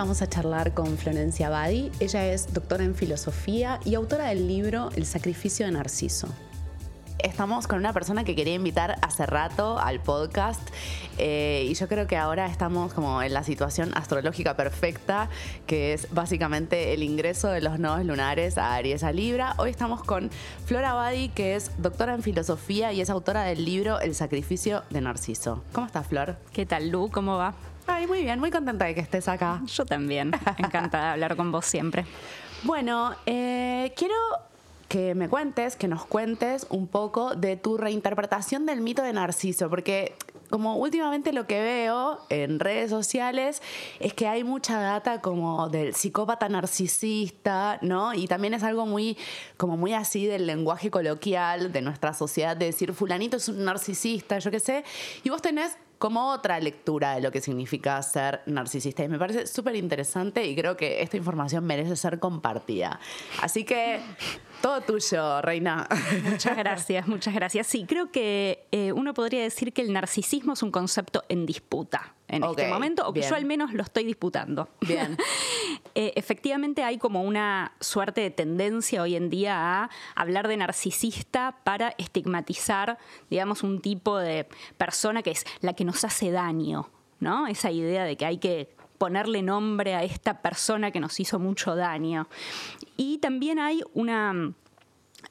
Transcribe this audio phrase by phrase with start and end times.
[0.00, 1.92] vamos a charlar con Florencia Badi.
[2.00, 6.26] Ella es doctora en filosofía y autora del libro El sacrificio de Narciso.
[7.18, 10.66] Estamos con una persona que quería invitar hace rato al podcast
[11.18, 15.28] eh, y yo creo que ahora estamos como en la situación astrológica perfecta,
[15.66, 19.52] que es básicamente el ingreso de los nodos lunares a Aries a Libra.
[19.58, 20.30] Hoy estamos con
[20.64, 25.02] Flora Badi, que es doctora en filosofía y es autora del libro El sacrificio de
[25.02, 25.62] Narciso.
[25.74, 26.38] ¿Cómo estás, Flor?
[26.54, 27.10] ¿Qué tal, Lu?
[27.10, 27.54] ¿Cómo va?
[27.86, 29.60] Ay, muy bien, muy contenta de que estés acá.
[29.66, 30.32] Yo también.
[30.58, 32.04] Encantada de hablar con vos siempre.
[32.62, 34.14] Bueno, eh, quiero
[34.88, 39.70] que me cuentes, que nos cuentes un poco de tu reinterpretación del mito de Narciso,
[39.70, 40.16] porque
[40.50, 43.62] como últimamente lo que veo en redes sociales
[44.00, 48.12] es que hay mucha data como del psicópata narcisista, ¿no?
[48.14, 49.16] Y también es algo muy,
[49.56, 54.40] como muy así del lenguaje coloquial de nuestra sociedad, de decir fulanito es un narcisista,
[54.40, 54.84] yo qué sé,
[55.22, 59.04] y vos tenés como otra lectura de lo que significa ser narcisista.
[59.04, 62.98] Y me parece súper interesante y creo que esta información merece ser compartida.
[63.42, 64.00] Así que
[64.62, 65.86] todo tuyo, Reina.
[66.24, 67.66] Muchas gracias, muchas gracias.
[67.66, 72.14] Sí, creo que eh, uno podría decir que el narcisismo es un concepto en disputa
[72.28, 74.68] en este momento, o que yo al menos lo estoy disputando.
[74.80, 75.16] Bien.
[75.96, 81.56] Eh, efectivamente hay como una suerte de tendencia hoy en día a hablar de narcisista
[81.64, 82.96] para estigmatizar,
[83.28, 84.46] digamos, un tipo de
[84.78, 87.48] persona que es la que nos hace daño, ¿no?
[87.48, 91.74] Esa idea de que hay que ponerle nombre a esta persona que nos hizo mucho
[91.74, 92.28] daño.
[92.96, 94.52] Y también hay una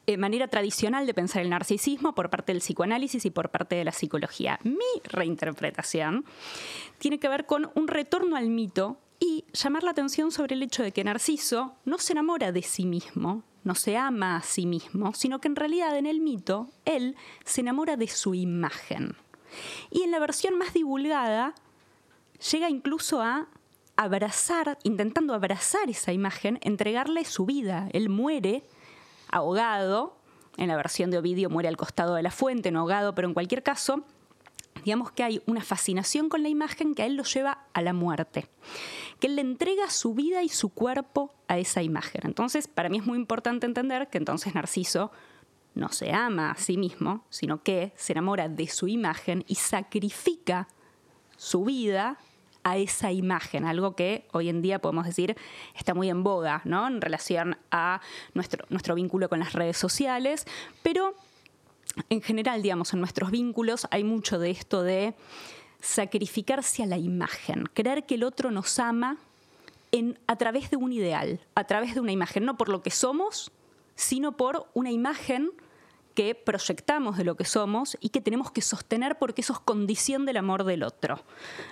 [0.10, 3.84] eh, manera tradicional de pensar el narcisismo por parte del psicoanálisis y por parte de
[3.84, 4.60] la psicología.
[4.64, 6.26] Mi reinterpretación
[6.98, 10.82] tiene que ver con un retorno al mito y llamar la atención sobre el hecho
[10.82, 15.14] de que Narciso no se enamora de sí mismo, no se ama a sí mismo,
[15.14, 17.16] sino que en realidad en el mito él
[17.46, 19.16] se enamora de su imagen.
[19.92, 21.54] Y en la versión más divulgada
[22.52, 23.48] llega incluso a
[23.96, 27.90] abrazar, intentando abrazar esa imagen, entregarle su vida.
[27.94, 28.64] Él muere
[29.32, 30.18] ahogado,
[30.58, 33.34] en la versión de Ovidio muere al costado de la fuente, no ahogado, pero en
[33.34, 34.04] cualquier caso,
[34.84, 37.94] digamos que hay una fascinación con la imagen que a él lo lleva a la
[37.94, 38.50] muerte,
[39.20, 42.22] que él le entrega su vida y su cuerpo a esa imagen.
[42.26, 45.12] Entonces, para mí es muy importante entender que entonces Narciso
[45.76, 50.68] no se ama a sí mismo, sino que se enamora de su imagen y sacrifica
[51.38, 52.18] su vida
[52.64, 55.36] a esa imagen, algo que hoy en día podemos decir
[55.76, 56.88] está muy en boga, ¿no?
[56.88, 58.02] En relación a
[58.34, 60.46] nuestro, nuestro vínculo con las redes sociales,
[60.84, 61.16] pero
[62.10, 65.14] en general, digamos, en nuestros vínculos hay mucho de esto de
[65.82, 69.18] sacrificarse a la imagen, creer que el otro nos ama
[69.92, 72.92] en, a través de un ideal, a través de una imagen, no por lo que
[72.92, 73.52] somos,
[73.96, 75.52] sino por una imagen
[76.20, 80.26] que proyectamos de lo que somos y que tenemos que sostener porque eso es condición
[80.26, 81.24] del amor del otro.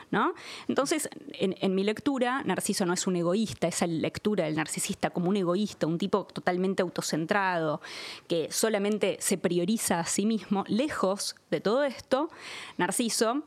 [0.10, 0.34] ¿no?
[0.70, 5.36] Entonces, en, mi lectura, Narciso no es un egoísta, esa lectura del narcisista como un
[5.36, 7.82] egoísta, un tipo totalmente autocentrado,
[8.30, 10.64] que solamente se prioriza a sí mismo.
[10.70, 12.30] Lejos de todo esto,
[12.78, 13.44] Narciso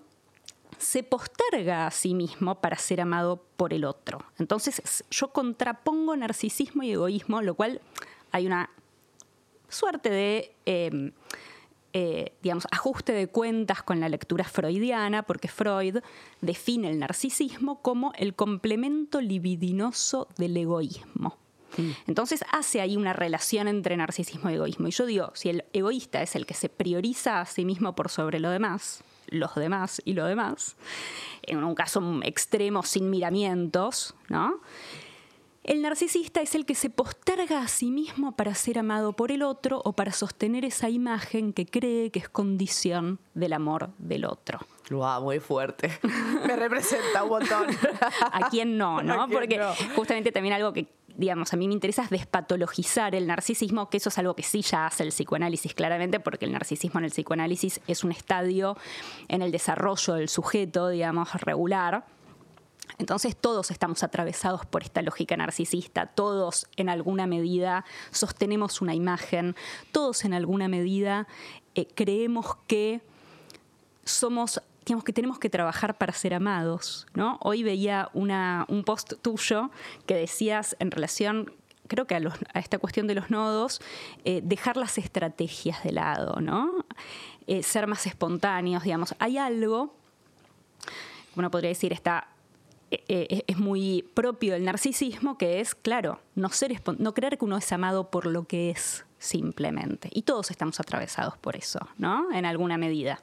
[0.76, 4.22] se posterga a sí mismo para ser amado por el otro.
[4.38, 7.80] Entonces yo contrapongo narcisismo y egoísmo, lo cual
[8.32, 8.68] hay una
[9.70, 10.54] suerte de...
[10.66, 11.12] Em,
[11.92, 15.96] eh, digamos, ajuste de cuentas con la lectura freudiana, porque Freud
[16.40, 21.36] define el narcisismo como el complemento libidinoso del egoísmo.
[21.76, 21.90] Mm.
[22.06, 24.86] Entonces hace ahí una relación entre narcisismo y egoísmo.
[24.86, 28.08] Y yo digo, si el egoísta es el que se prioriza a sí mismo por
[28.08, 30.76] sobre lo demás, los demás y lo demás,
[31.42, 34.60] en un caso extremo sin miramientos, ¿no?
[35.70, 39.44] El narcisista es el que se posterga a sí mismo para ser amado por el
[39.44, 44.58] otro o para sostener esa imagen que cree que es condición del amor del otro.
[44.90, 45.96] Wow, muy fuerte.
[46.44, 47.66] Me representa un montón.
[48.32, 49.28] ¿A quién no, no?
[49.28, 49.60] Porque
[49.94, 54.08] justamente también algo que digamos, a mí me interesa es despatologizar el narcisismo, que eso
[54.08, 57.80] es algo que sí ya hace el psicoanálisis claramente, porque el narcisismo en el psicoanálisis
[57.86, 58.76] es un estadio
[59.28, 62.06] en el desarrollo del sujeto, digamos, regular
[62.98, 69.56] entonces todos estamos atravesados por esta lógica narcisista, todos en alguna medida sostenemos una imagen,
[69.92, 71.26] todos en alguna medida
[71.74, 73.00] eh, creemos que
[74.04, 77.38] somos digamos que tenemos que trabajar para ser amados, ¿no?
[77.42, 79.70] Hoy veía un post tuyo
[80.06, 81.52] que decías en relación
[81.90, 82.20] creo que a,
[82.54, 83.80] esta cuestión de los nodos,
[84.24, 86.86] eh, dejar las estrategias de lado, ¿no?
[87.48, 89.14] Eh, ser más espontáneos, digamos.
[89.18, 89.92] Hay algo,
[91.34, 92.28] uno podría decir, está
[92.90, 96.50] eh, eh, es muy propio del narcisismo, que es, claro, no,
[96.98, 100.08] no creer que uno es amado por lo que es simplemente.
[100.12, 102.32] Y todos estamos atravesados por eso, ¿no?
[102.32, 103.22] En alguna medida.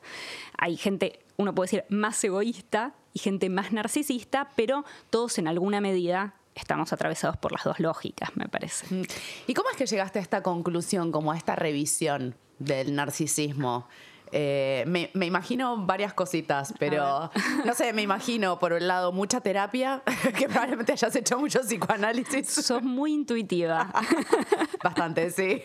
[0.58, 5.82] Hay gente, uno puede decir, más egoísta y gente más narcisista, pero todos en alguna
[5.82, 8.94] medida estamos atravesados por las dos lógicas, me parece.
[8.94, 9.04] Mm.
[9.48, 13.88] ¿Y cómo es que llegaste a esta conclusión, como a esta revisión del narcisismo?
[14.32, 17.32] Eh, me, imagino varias cositas, pero
[17.66, 20.02] no sé, me imagino por un lado mucha terapia,
[20.38, 22.48] que probablemente hayas hecho mucho psicoanálisis.
[22.48, 23.92] Sos muy intuitiva.
[24.84, 25.62] Bastante, sí.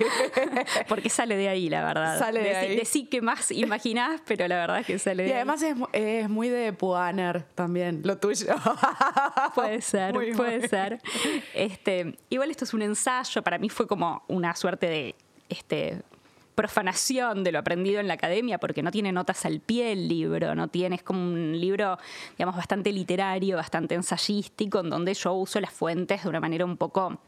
[0.88, 2.18] Porque sale de ahí, la verdad.
[2.18, 2.84] Sale de, ahí.
[2.84, 5.30] sí que más imaginás, pero la verdad es que sale de ahí.
[5.30, 5.62] Y además
[5.92, 8.54] es, muy de Puaner también, lo tuyo.
[9.54, 11.00] Puede ser, puede ser.
[11.54, 15.14] Este, igual esto es un ensayo, para mí fue como una suerte de
[15.48, 16.02] este,
[16.54, 20.54] profanación de lo aprendido en la academia, porque no tiene notas al pie el libro,
[20.54, 21.98] no tiene, es como un libro,
[22.36, 26.76] digamos, bastante literario, bastante ensayístico, en donde yo uso las fuentes de una manera un
[26.76, 27.18] poco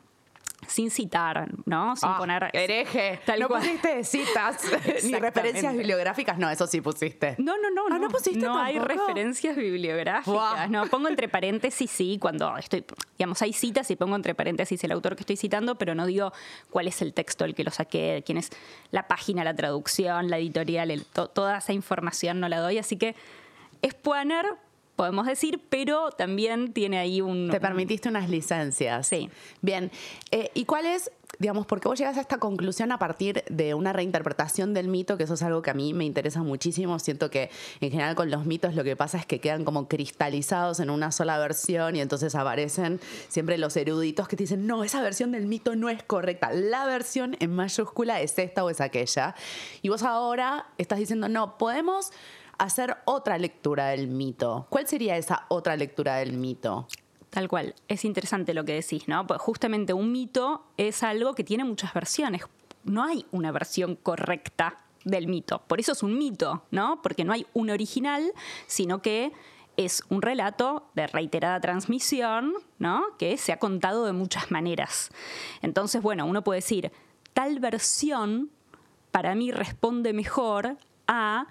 [0.66, 1.96] sin citar, ¿no?
[1.96, 2.50] Sin ah, poner.
[2.52, 3.20] Hereje.
[3.24, 4.64] Tal no pusiste citas
[5.04, 6.38] ni referencias bibliográficas.
[6.38, 7.36] No, eso sí pusiste.
[7.38, 7.82] No, no, no.
[7.90, 10.70] Ah, no, pusiste No hay referencias bibliográficas.
[10.70, 12.84] No, pongo entre paréntesis, sí, cuando estoy.
[13.18, 16.32] Digamos, hay citas y pongo entre paréntesis el autor que estoy citando, pero no digo
[16.70, 18.50] cuál es el texto el que lo saqué, quién es
[18.90, 22.78] la página, la traducción, la editorial, toda esa información no la doy.
[22.78, 23.14] Así que
[23.82, 24.46] es poner
[24.96, 27.50] podemos decir, pero también tiene ahí un...
[27.50, 29.06] Te permitiste unas licencias.
[29.08, 29.28] Sí.
[29.60, 29.90] Bien,
[30.30, 33.92] eh, ¿y cuál es, digamos, porque vos llegas a esta conclusión a partir de una
[33.92, 37.50] reinterpretación del mito, que eso es algo que a mí me interesa muchísimo, siento que
[37.80, 41.10] en general con los mitos lo que pasa es que quedan como cristalizados en una
[41.10, 45.46] sola versión y entonces aparecen siempre los eruditos que te dicen, no, esa versión del
[45.46, 49.34] mito no es correcta, la versión en mayúscula es esta o es aquella.
[49.82, 52.12] Y vos ahora estás diciendo, no, podemos
[52.58, 54.66] hacer otra lectura del mito.
[54.70, 56.86] ¿Cuál sería esa otra lectura del mito?
[57.30, 57.74] Tal cual.
[57.88, 59.26] Es interesante lo que decís, ¿no?
[59.26, 62.42] Pues justamente un mito es algo que tiene muchas versiones.
[62.84, 65.62] No hay una versión correcta del mito.
[65.66, 67.02] Por eso es un mito, ¿no?
[67.02, 68.32] Porque no hay un original,
[68.66, 69.32] sino que
[69.76, 73.02] es un relato de reiterada transmisión, ¿no?
[73.18, 75.10] Que se ha contado de muchas maneras.
[75.62, 76.92] Entonces, bueno, uno puede decir,
[77.32, 78.50] tal versión
[79.10, 80.76] para mí responde mejor
[81.06, 81.46] a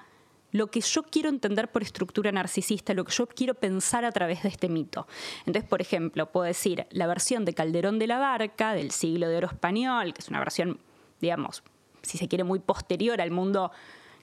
[0.53, 4.44] lo que yo quiero entender por estructura narcisista, lo que yo quiero pensar a través
[4.44, 5.07] de este mito.
[5.45, 9.38] Entonces, por ejemplo, puedo decir la versión de Calderón de la Barca del siglo de
[9.38, 10.79] oro español, que es una versión,
[11.19, 11.63] digamos,
[12.03, 13.71] si se quiere, muy posterior al mundo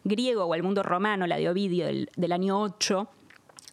[0.04, 3.08] griego o al mundo romano, la de Ovidio del, del año 8,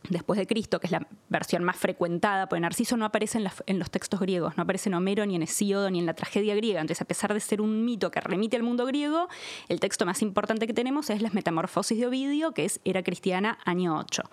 [0.09, 3.91] después de Cristo, que es la versión más frecuentada, porque Narciso no aparece en, los
[3.91, 6.81] textos griegos, no aparece en Homero, ni en Hesíodo, ni en la tragedia griega.
[6.81, 9.27] Entonces, a pesar de ser un mito que remite al mundo griego,
[9.67, 13.57] el texto más importante que tenemos es las Metamorfosis de Ovidio, que es Era Cristiana,
[13.65, 14.23] año 8.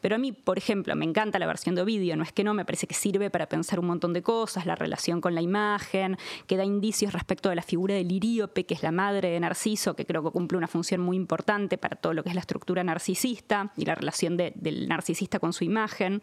[0.00, 2.54] Pero a mí, por ejemplo, me encanta la versión de Ovidio, no es que no,
[2.54, 6.16] me parece que sirve para pensar un montón de cosas, la relación con la imagen,
[6.46, 9.96] que da indicios respecto de la figura del Iríope, que es la madre de Narciso,
[9.96, 12.84] que creo que cumple una función muy importante para todo lo que es la estructura
[12.84, 16.22] narcisista y la relación del narcisista con su imagen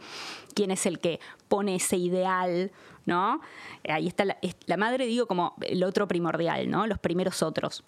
[0.54, 2.72] quién es el que pone ese ideal,
[3.06, 3.42] ¿no?
[3.88, 6.88] Ahí está la, madre, digo, como el otro primordial, ¿no?
[6.88, 7.84] Los primeros otros.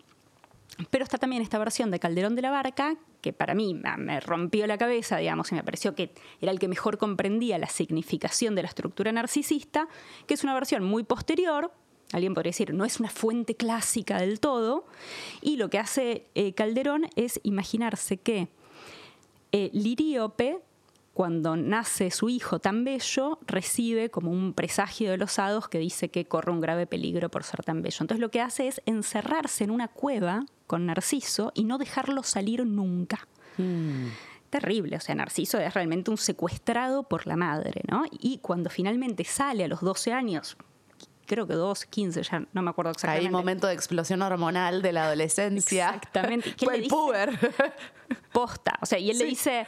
[0.90, 4.68] Pero está también esta versión de Calderón de la Barca, que para mí me rompió
[4.68, 8.64] la cabeza, digamos, y me pareció que era el que mejor comprendía la significación de
[8.64, 9.88] la estructura narcisista,
[10.28, 11.72] que es una versión muy posterior,
[12.12, 14.86] alguien podría decir, no es una fuente clásica del todo,
[15.42, 18.50] y lo que hace eh, Calderón es imaginarse que
[19.52, 20.60] eh, Liríope
[21.16, 26.10] cuando nace su hijo tan bello, recibe como un presagio de los hados que dice
[26.10, 27.96] que corre un grave peligro por ser tan bello.
[28.02, 32.66] Entonces lo que hace es encerrarse en una cueva con Narciso y no dejarlo salir
[32.66, 33.30] nunca.
[33.58, 34.08] Mm.
[34.50, 38.04] Terrible, o sea, Narciso es realmente un secuestrado por la madre, ¿no?
[38.12, 40.58] Y cuando finalmente sale a los 12 años,
[41.26, 43.28] creo que 2, 15, ya no me acuerdo exactamente.
[43.28, 45.88] Hay momento de explosión hormonal de la adolescencia.
[45.88, 46.56] Exactamente.
[46.62, 47.40] Fue el puber.
[48.34, 48.78] Posta.
[48.82, 49.66] O sea, y él le dice,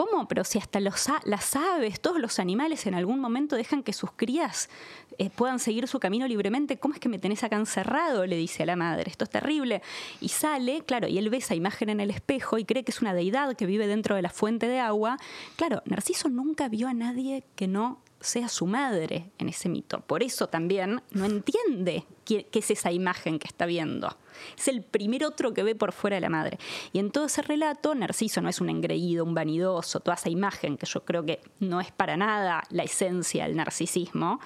[0.00, 0.26] ¿Cómo?
[0.28, 4.10] Pero si hasta los, las aves, todos los animales en algún momento dejan que sus
[4.12, 4.70] crías
[5.18, 8.24] eh, puedan seguir su camino libremente, ¿cómo es que me tenés acá encerrado?
[8.24, 9.82] Le dice a la madre, esto es terrible.
[10.22, 13.02] Y sale, claro, y él ve esa imagen en el espejo y cree que es
[13.02, 15.18] una deidad que vive dentro de la fuente de agua.
[15.56, 20.00] Claro, Narciso nunca vio a nadie que no sea su madre en ese mito.
[20.00, 24.14] Por eso también no entiende qué, es esa imagen que está viendo.
[24.56, 26.58] Es el primer otro que ve por fuera de la madre.
[26.92, 30.76] Y en todo ese relato, Narciso no es un engreído, un vanidoso, toda esa imagen
[30.76, 34.40] que yo creo que no es para nada la esencia del narcisismo,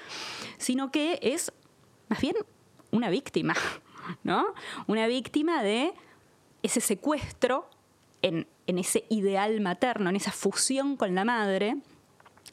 [0.56, 1.52] sino que es
[2.08, 2.36] más bien
[2.92, 3.54] una víctima,
[4.22, 4.54] ¿no?
[4.86, 5.92] Una víctima de
[6.62, 7.68] ese secuestro
[8.22, 11.76] en, en ese ideal materno, en esa fusión con la madre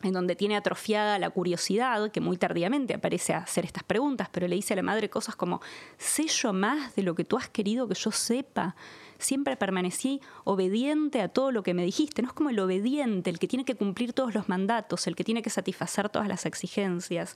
[0.03, 4.48] en donde tiene atrofiada la curiosidad, que muy tardíamente aparece a hacer estas preguntas, pero
[4.48, 5.62] le dice a la madre cosas como,
[5.98, 8.75] sé yo más de lo que tú has querido que yo sepa,
[9.22, 12.22] siempre permanecí obediente a todo lo que me dijiste.
[12.22, 15.24] No es como el obediente, el que tiene que cumplir todos los mandatos, el que
[15.24, 17.36] tiene que satisfacer todas las exigencias,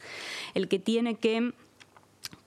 [0.54, 1.54] el que tiene que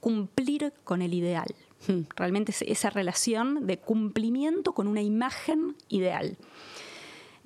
[0.00, 1.54] cumplir con el ideal.
[1.86, 2.02] Hmm.
[2.16, 6.36] Realmente esa relación de cumplimiento con una imagen ideal.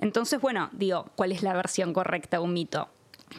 [0.03, 2.89] Entonces, bueno, digo, ¿cuál es la versión correcta de un mito?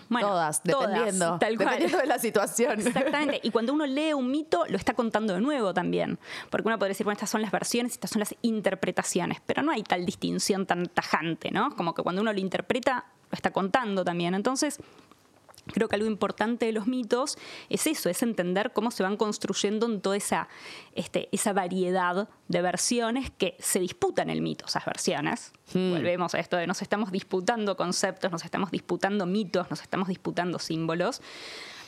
[0.09, 2.79] todas, dependiendo, dependiendo de la situación.
[2.79, 3.39] Exactamente.
[3.43, 6.17] Y cuando uno lee un mito, lo está contando de nuevo también.
[6.49, 9.39] Porque uno podría decir, bueno, estas son las versiones, estas son las interpretaciones.
[9.45, 11.75] Pero no hay tal distinción tan tajante, ¿no?
[11.75, 14.33] Como que cuando uno lo interpreta, lo está contando también.
[14.33, 14.79] Entonces,
[15.67, 17.37] Creo que algo importante de los mitos
[17.69, 20.49] es eso, es entender cómo se van construyendo en toda esa,
[20.93, 25.53] este, esa variedad de versiones que se disputan el mito, esas versiones.
[25.73, 25.91] Hmm.
[25.91, 30.59] Volvemos a esto de nos estamos disputando conceptos, nos estamos disputando mitos, nos estamos disputando
[30.59, 31.21] símbolos.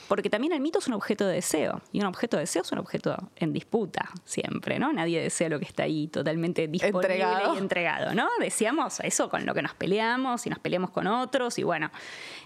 [0.07, 1.81] Porque también el mito es un objeto de deseo.
[1.91, 4.93] Y un objeto de deseo es un objeto en disputa siempre, ¿no?
[4.93, 8.27] Nadie desea lo que está ahí totalmente disponible y entregado, ¿no?
[8.39, 11.57] Deseamos eso con lo que nos peleamos y nos peleamos con otros.
[11.57, 11.89] Y bueno,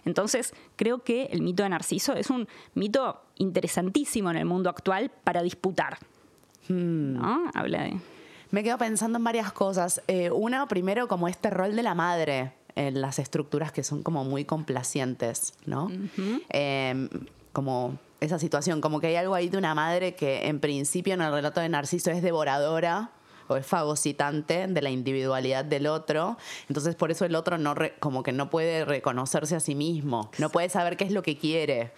[0.05, 5.11] entonces creo que el mito de Narciso es un mito interesantísimo en el mundo actual
[5.23, 5.97] para disputar.
[6.67, 7.13] Hmm.
[7.13, 7.51] ¿No?
[7.53, 7.99] Habla de.
[8.51, 10.01] Me quedo pensando en varias cosas.
[10.07, 14.23] Eh, una, primero, como este rol de la madre en las estructuras que son como
[14.23, 15.91] muy complacientes, ¿no?
[17.53, 21.21] Como esa situación, como que hay algo ahí de una madre que en principio en
[21.21, 23.11] el relato de Narciso es devoradora
[23.47, 26.37] o es fagocitante de la individualidad del otro,
[26.67, 30.49] entonces por eso el otro no como que no puede reconocerse a sí mismo, no
[30.49, 31.91] puede saber qué es lo que quiere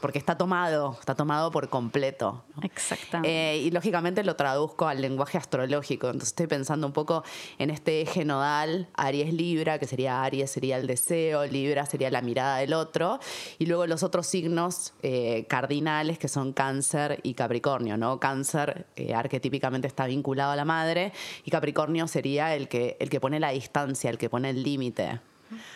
[0.00, 2.44] porque está tomado, está tomado por completo.
[2.62, 3.28] Exactamente.
[3.28, 6.06] Eh, y lógicamente lo traduzco al lenguaje astrológico.
[6.06, 7.24] Entonces estoy pensando un poco
[7.58, 12.22] en este eje nodal, Aries Libra, que sería Aries sería el deseo, Libra sería la
[12.22, 13.18] mirada del otro,
[13.58, 18.20] y luego los otros signos eh, cardinales que son Cáncer y Capricornio, ¿no?
[18.20, 21.12] Cáncer eh, arquetípicamente está vinculado a la madre
[21.44, 25.20] y Capricornio sería el que, el que pone la distancia, el que pone el límite.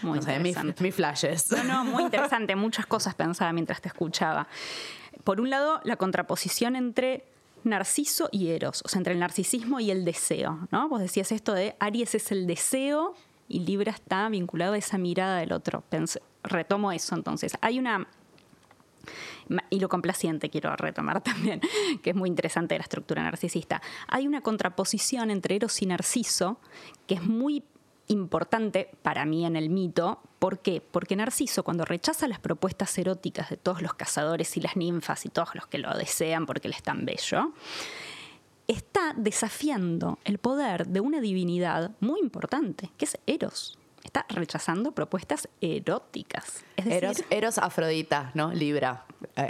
[0.02, 0.82] Muy interesante.
[0.82, 1.50] mis, flashes.
[1.50, 2.56] No, no, muy interesante.
[2.56, 4.48] Muchas cosas pensaba mientras te escuchaba.
[5.24, 7.24] Por un lado, la contraposición entre
[7.64, 10.88] Narciso y Eros, o sea, entre el narcisismo y el deseo, ¿no?
[10.88, 13.14] Vos decías esto de Aries es el deseo
[13.48, 15.84] y Libra está vinculado a esa mirada del otro.
[16.42, 17.52] retomo eso entonces.
[17.60, 18.08] Hay una
[19.70, 21.60] y lo complaciente quiero retomar también,
[22.02, 23.82] que es muy interesante de la estructura narcisista.
[24.08, 26.58] Hay una contraposición entre Eros y Narciso
[27.06, 27.64] que es muy
[28.08, 30.20] importante para mí en el mito.
[30.38, 30.80] ¿Por qué?
[30.80, 35.28] Porque Narciso, cuando rechaza las propuestas eróticas de todos los cazadores y las ninfas y
[35.28, 37.52] todos los que lo desean porque él es tan bello,
[38.66, 45.48] está desafiando el poder de una divinidad muy importante, que es Eros está rechazando propuestas
[45.60, 46.64] eróticas.
[47.30, 48.52] Eros, Afrodita, ¿no?
[48.52, 49.04] Libra.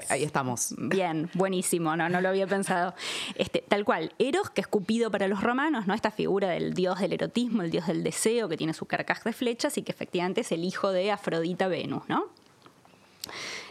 [0.08, 0.74] Ahí estamos.
[0.76, 2.94] Bien, buenísimo, no, no lo había pensado.
[3.34, 5.94] Este, tal cual, Eros, que es Cupido para los romanos, ¿no?
[5.94, 9.32] Esta figura del dios del erotismo, el dios del deseo, que tiene su carcaj de
[9.32, 12.26] flechas y que efectivamente es el hijo de Afrodita Venus, ¿no?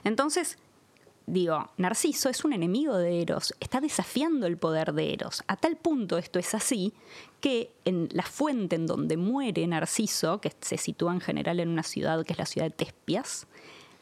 [0.04, 0.58] Entonces,
[1.32, 5.44] digo, Narciso es un enemigo de Eros, está desafiando el poder de Eros.
[5.48, 6.94] A tal punto esto es así
[7.40, 11.84] que en la fuente en donde muere Narciso, que se sitúa en general en una
[11.84, 13.48] ciudad que es la ciudad de Tespias,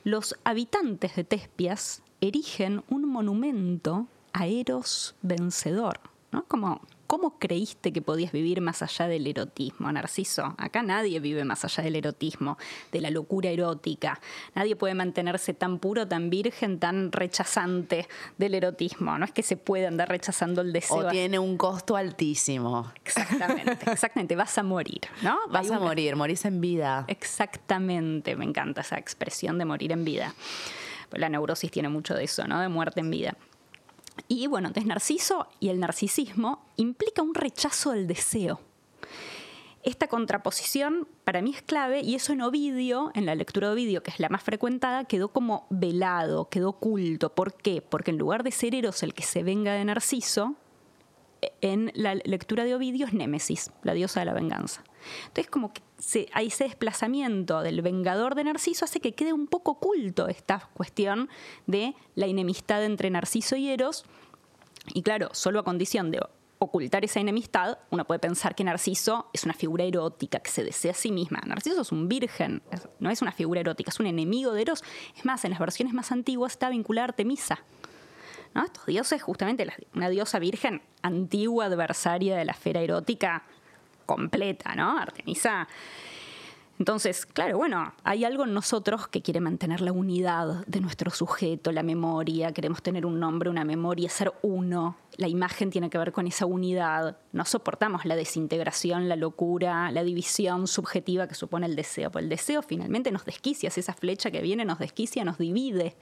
[0.04, 6.00] los habitantes de Tespias erigen un monumento a Eros vencedor,
[6.32, 6.46] ¿no?
[6.46, 10.54] Como ¿Cómo creíste que podías vivir más allá del erotismo, Narciso?
[10.60, 12.60] Acá nadie vive más allá del erotismo,
[12.92, 14.22] de la locura erótica.
[14.54, 19.18] Nadie puede mantenerse tan puro, tan virgen, tan rechazante del erotismo.
[19.18, 20.98] No es que se pueda andar rechazando el deseo.
[20.98, 22.94] O tiene un costo altísimo.
[23.04, 24.36] Exactamente, exactamente.
[24.36, 25.36] Vas a morir, ¿no?
[25.50, 27.06] Vas a morir, morís en vida.
[27.08, 30.36] Exactamente, me encanta esa expresión de morir en vida.
[31.14, 32.62] La neurosis tiene mucho de eso, ¿no?
[32.62, 33.36] De muerte en vida.
[34.28, 38.60] Y bueno, entonces Narciso y el narcisismo implica un rechazo del deseo.
[39.82, 44.04] Esta contraposición para mí es clave y eso en Ovidio, en la lectura de Ovidio,
[44.04, 47.34] que es la más frecuentada, quedó como velado, quedó oculto.
[47.34, 47.82] ¿Por qué?
[47.82, 50.56] Porque en lugar de ser Eros el que se venga de Narciso,
[51.62, 54.84] en la lectura de Ovidio es Némesis, la diosa de la venganza.
[55.28, 55.82] Entonces, como que
[56.34, 61.30] hay ese desplazamiento del vengador de Narciso hace que quede un poco oculto esta cuestión
[61.68, 64.06] de la enemistad entre Narciso y Eros.
[64.94, 66.20] Y claro, solo a condición de
[66.60, 70.92] ocultar esa enemistad, uno puede pensar que Narciso es una figura erótica que se desea
[70.92, 71.40] a sí misma.
[71.46, 72.62] Narciso es un virgen,
[73.00, 74.84] no es una figura erótica, es un enemigo de Eros.
[75.16, 77.64] Es más, en las versiones más antiguas está vinculada a Artemisa.
[78.56, 83.46] Estos dioses, justamente, una diosa virgen antigua adversaria de la esfera erótica
[84.10, 84.98] completa, ¿no?
[84.98, 85.68] Artemisa.
[86.80, 91.72] Entonces, claro, bueno, hay algo en nosotros que quiere mantener la unidad de nuestro sujeto,
[91.72, 94.96] la memoria, queremos tener un nombre, una memoria, ser uno.
[95.18, 97.18] La imagen tiene que ver con esa unidad.
[97.34, 102.10] No soportamos la desintegración, la locura, la división subjetiva que supone el deseo.
[102.10, 105.98] Porque el deseo finalmente nos desquicia, es esa flecha que viene, nos desquicia, nos divide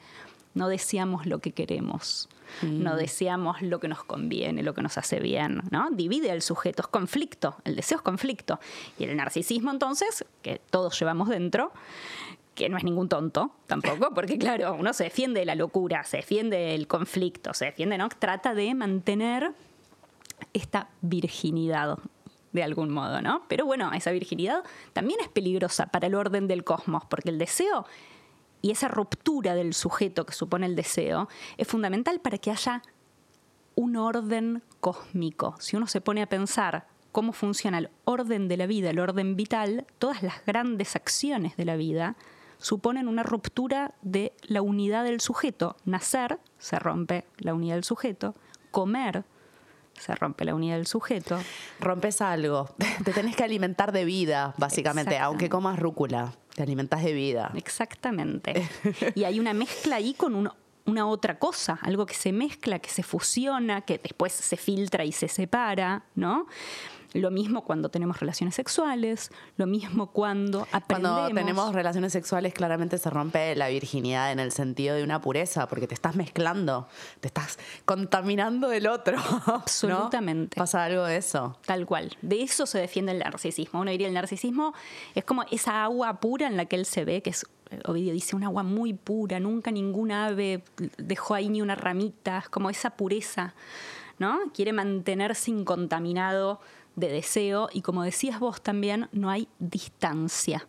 [0.58, 2.30] no deseamos lo que queremos,
[2.62, 2.98] no mm.
[2.98, 5.90] deseamos lo que nos conviene, lo que nos hace bien, ¿no?
[5.92, 8.60] Divide al sujeto, es conflicto, el deseo es conflicto.
[8.98, 11.72] Y el narcisismo entonces, que todos llevamos dentro,
[12.56, 16.18] que no es ningún tonto tampoco, porque claro, uno se defiende de la locura, se
[16.18, 18.10] defiende del conflicto, se defiende, ¿no?
[18.10, 19.52] Trata de mantener
[20.54, 22.00] esta virginidad
[22.52, 23.44] de algún modo, ¿no?
[23.48, 27.86] Pero bueno, esa virginidad también es peligrosa para el orden del cosmos, porque el deseo
[28.68, 32.82] y esa ruptura del sujeto que supone el deseo es fundamental para que haya
[33.76, 35.56] un orden cósmico.
[35.60, 39.38] Si uno se pone a pensar cómo funciona el orden de la vida, el orden
[39.38, 42.18] vital, todas las grandes acciones de la vida
[42.58, 45.78] suponen una ruptura de la unidad del sujeto.
[45.86, 48.36] Nacer, se rompe la unidad del sujeto.
[48.72, 49.24] Comer,
[49.94, 51.40] se rompe la unidad del sujeto.
[51.80, 52.70] Rompes algo.
[53.06, 56.34] Te tenés que alimentar de vida, básicamente, aunque comas rúcula.
[56.58, 57.52] Te alimentas de vida.
[57.54, 58.68] Exactamente.
[59.14, 60.50] Y hay una mezcla ahí con
[60.86, 65.12] una otra cosa, algo que se mezcla, que se fusiona, que después se filtra y
[65.12, 66.48] se separa, ¿no?
[67.14, 71.20] Lo mismo cuando tenemos relaciones sexuales, lo mismo cuando aprendemos.
[71.20, 75.68] Cuando tenemos relaciones sexuales, claramente se rompe la virginidad en el sentido de una pureza,
[75.68, 76.88] porque te estás mezclando,
[77.20, 79.18] te estás contaminando del otro.
[79.46, 80.58] Absolutamente.
[80.58, 81.58] Pasa algo de eso.
[81.66, 82.16] Tal cual.
[82.22, 83.82] De eso se defiende el narcisismo.
[83.82, 84.74] Uno diría el narcisismo
[85.16, 87.46] es como esa agua pura en la que él se ve, que es
[87.86, 90.64] Ovidio dice, un agua muy pura, nunca ningún ave
[90.98, 93.56] dejó ahí ni una ramita, es como esa pureza,
[94.20, 94.40] ¿no?
[94.54, 96.62] Quiere mantenerse incontaminado
[96.98, 100.68] de deseo y como decías vos también, no hay distancia.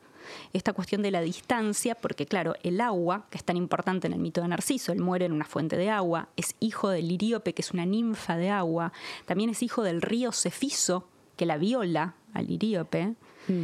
[0.52, 4.18] Esta cuestión de la distancia, porque claro, el agua, que es tan importante en el
[4.18, 7.62] mito de Narciso, él muere en una fuente de agua, es hijo del Liríope, que
[7.62, 8.92] es una ninfa de agua,
[9.24, 13.14] también es hijo del río Cefiso, que la viola al Liríope.
[13.48, 13.62] Mm.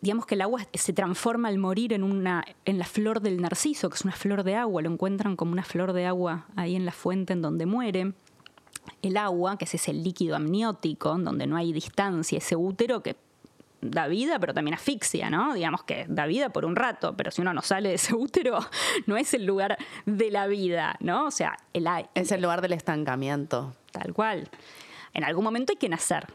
[0.00, 3.90] digamos que el agua se transforma al morir en, una, en la flor del narciso,
[3.90, 6.86] que es una flor de agua, lo encuentran como una flor de agua ahí en
[6.86, 8.14] la fuente en donde muere
[9.02, 13.16] el agua, que es ese líquido amniótico, donde no hay distancia, ese útero que
[13.80, 15.54] da vida, pero también asfixia, ¿no?
[15.54, 18.58] Digamos que da vida por un rato, pero si uno no sale de ese útero,
[19.06, 21.26] no es el lugar de la vida, ¿no?
[21.26, 23.74] O sea, el Es el lugar del estancamiento.
[23.92, 24.48] Tal cual.
[25.14, 26.26] En algún momento hay que nacer,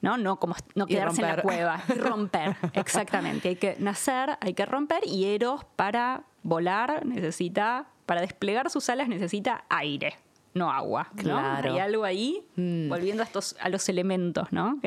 [0.00, 0.16] ¿no?
[0.16, 1.82] No, como, no quedarse en la cueva.
[1.94, 3.48] Y romper, exactamente.
[3.48, 9.08] Hay que nacer, hay que romper, y Eros para volar necesita, para desplegar sus alas
[9.08, 10.16] necesita aire
[10.54, 11.10] no agua.
[11.16, 11.72] Claro.
[11.72, 12.88] Hay algo ahí, mm.
[12.88, 14.80] volviendo a, estos, a los elementos, ¿no?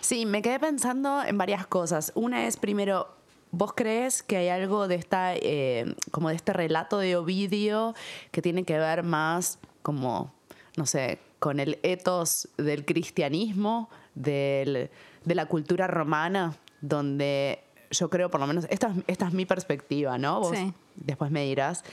[0.00, 2.12] Sí, me quedé pensando en varias cosas.
[2.14, 3.18] Una es, primero,
[3.50, 7.94] ¿Vos crees que hay algo de esta, eh, como de este relato de Ovidio
[8.30, 10.34] que tiene que ver más como,
[10.76, 14.90] no sé, con el ethos del cristianismo, de
[15.24, 20.40] la cultura romana, donde yo creo, por lo menos, esta, esta es mi perspectiva, ¿no?
[20.40, 20.56] Vos
[20.96, 21.84] después me dirás,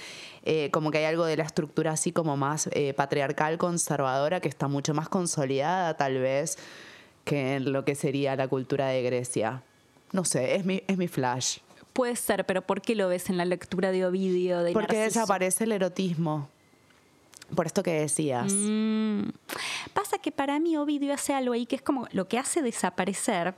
[0.43, 4.49] eh, como que hay algo de la estructura así como más eh, patriarcal, conservadora, que
[4.49, 6.58] está mucho más consolidada tal vez
[7.23, 9.63] que en lo que sería la cultura de Grecia.
[10.12, 11.60] No sé, es mi, es mi flash.
[11.93, 14.63] Puede ser, pero ¿por qué lo ves en la lectura de Ovidio?
[14.63, 16.49] De Porque desaparece el erotismo.
[17.55, 18.51] Por esto que decías.
[18.53, 19.29] Mm.
[19.93, 23.55] Pasa que para mí Ovidio hace algo ahí que es como lo que hace desaparecer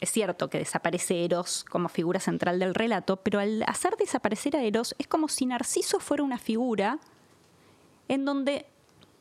[0.00, 4.62] es cierto que desaparece Eros como figura central del relato, pero al hacer desaparecer a
[4.62, 6.98] Eros es como si Narciso fuera una figura
[8.08, 8.66] en donde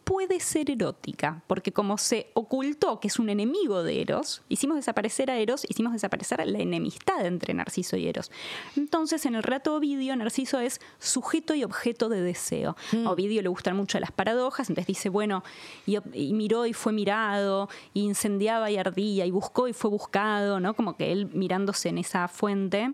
[0.09, 5.29] puede ser erótica, porque como se ocultó que es un enemigo de Eros, hicimos desaparecer
[5.29, 8.31] a Eros, hicimos desaparecer la enemistad entre Narciso y Eros.
[8.75, 12.75] Entonces, en el relato Ovidio, Narciso es sujeto y objeto de deseo.
[12.91, 13.05] Mm.
[13.05, 15.43] A Ovidio le gustan mucho las paradojas, entonces dice, bueno,
[15.85, 15.99] y,
[16.33, 20.73] miró y fue mirado, y incendiaba y ardía, y buscó y fue buscado, ¿no?
[20.73, 22.93] Como que él mirándose en esa fuente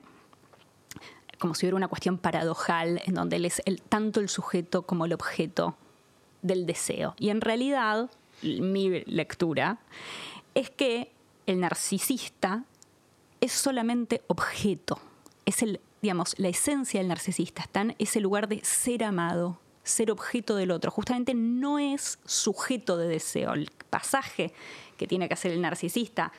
[1.39, 5.06] como si hubiera una cuestión paradojal en donde él es el, tanto el sujeto como
[5.06, 5.78] el objeto
[6.45, 7.15] del deseo.
[7.19, 8.10] Y en realidad,
[8.41, 9.79] mi lectura
[10.53, 11.12] es que
[11.45, 12.63] el narcisista
[13.41, 14.99] es solamente objeto.
[15.45, 20.12] Es el, digamos, la esencia del narcisista está en ese lugar de ser amado, ser
[20.12, 20.91] objeto del otro.
[20.91, 23.53] Justamente no es sujeto de deseo.
[23.53, 24.53] El pasaje
[24.97, 26.31] que tiene que hacer el narcisista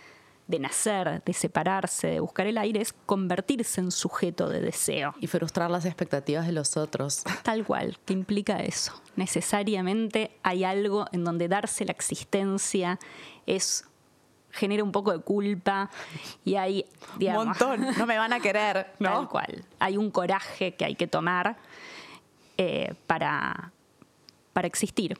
[0.46, 5.14] de nacer, de separarse, de buscar el aire, es convertirse en sujeto de deseo.
[5.20, 7.24] Y frustrar las expectativas de los otros.
[7.42, 8.92] Tal cual, que implica eso.
[9.16, 12.98] Necesariamente hay algo en donde darse la existencia
[13.46, 13.84] es
[14.52, 15.90] genera un poco de culpa
[16.42, 16.86] y hay,
[17.18, 19.10] digamos, Un montón, no me van a querer, ¿no?
[19.10, 19.64] Tal cual.
[19.78, 21.56] Hay un coraje que hay que tomar
[22.56, 23.72] eh, para,
[24.54, 25.18] para existir.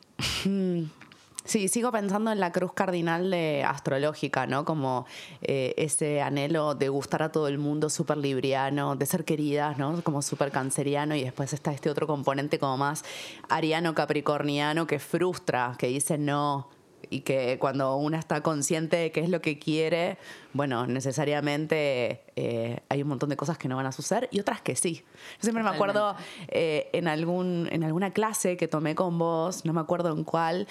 [1.47, 4.65] Sí, sigo pensando en la cruz cardinal de astrológica, ¿no?
[4.65, 5.07] Como
[5.43, 10.03] eh, ese anhelo de gustar a todo el mundo, súper libriano, de ser queridas, ¿no?
[10.03, 13.05] Como súper canceriano y después está este otro componente como más
[13.49, 16.69] ariano capricorniano que frustra, que dice no,
[17.11, 20.19] y que cuando una está consciente de qué es lo que quiere,
[20.53, 24.61] bueno, necesariamente eh, hay un montón de cosas que no van a suceder y otras
[24.63, 25.05] que sí.
[25.37, 26.17] Yo siempre me acuerdo
[26.49, 30.67] eh, en, algún, en alguna clase que tomé con vos, no me acuerdo en cuál,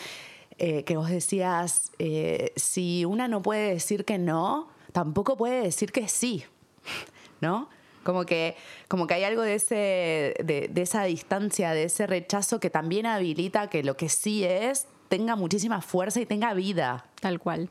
[0.57, 5.91] eh, que vos decías, eh, si una no puede decir que no, tampoco puede decir
[5.91, 6.45] que sí,
[7.41, 7.69] ¿no?
[8.03, 8.55] Como que,
[8.87, 13.05] como que hay algo de, ese, de, de esa distancia, de ese rechazo que también
[13.07, 17.05] habilita que lo que sí es tenga muchísima fuerza y tenga vida.
[17.19, 17.69] Tal cual.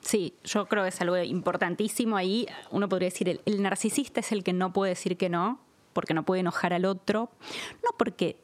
[0.00, 2.48] Sí, yo creo que es algo importantísimo ahí.
[2.70, 5.60] Uno podría decir, el, el narcisista es el que no puede decir que no,
[5.92, 7.30] porque no puede enojar al otro,
[7.84, 8.36] no porque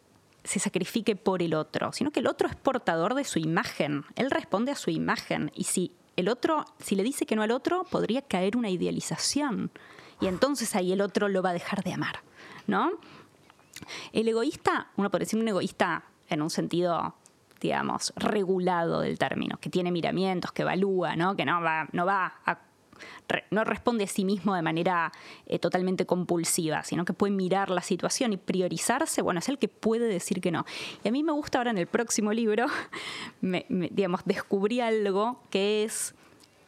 [0.45, 4.05] se sacrifique por el otro, sino que el otro es portador de su imagen.
[4.17, 5.51] Él responde a su imagen.
[5.55, 9.71] Y si el otro, si le dice que no al otro, podría caer una idealización.
[10.21, 12.21] Y entonces ahí el otro lo va a dejar de amar.
[12.67, 12.93] ¿No?
[14.13, 17.15] El egoísta, uno podría decir un egoísta en un sentido
[17.61, 21.35] digamos, regulado del término, que tiene miramientos, que evalúa, ¿no?
[21.37, 22.59] que no va, no va a
[23.51, 25.13] no responde a sí mismo de manera
[25.47, 29.69] eh, totalmente compulsiva, sino que puede mirar la situación y priorizarse, bueno, es el que
[29.69, 30.65] puede decir que no.
[31.05, 32.67] Y a mí me gusta ahora en el próximo libro,
[33.41, 36.15] me, digamos, descubrí algo que es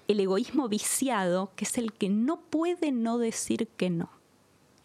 [0.09, 4.19] el egoísmo viciado, que es el que no puede no decir que no.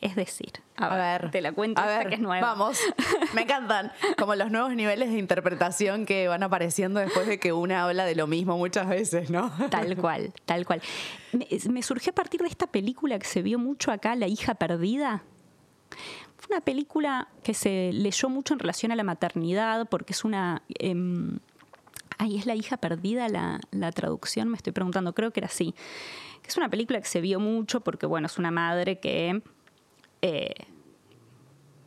[0.02, 2.46] Es decir, a, A ver, te la cuento a esta ver, que es nueva.
[2.46, 2.80] Vamos,
[3.34, 3.92] me encantan.
[4.18, 8.16] Como los nuevos niveles de interpretación que van apareciendo después de que una habla de
[8.16, 9.52] lo mismo muchas veces, ¿no?
[9.72, 10.82] Tal cual, tal cual.
[11.32, 14.56] Me, me surgió a partir de esta película que se vio mucho acá, La hija
[14.56, 15.24] perdida.
[16.38, 20.62] Fue una película que se leyó mucho en relación a la maternidad, porque es una...
[20.80, 21.40] em,
[22.18, 24.48] Ay, ¿es la hija perdida la, la traducción?
[24.50, 25.76] Me estoy preguntando, creo que era así.
[26.48, 29.42] Es una película que se vio mucho porque, bueno, es una madre que,
[30.26, 30.54] eh,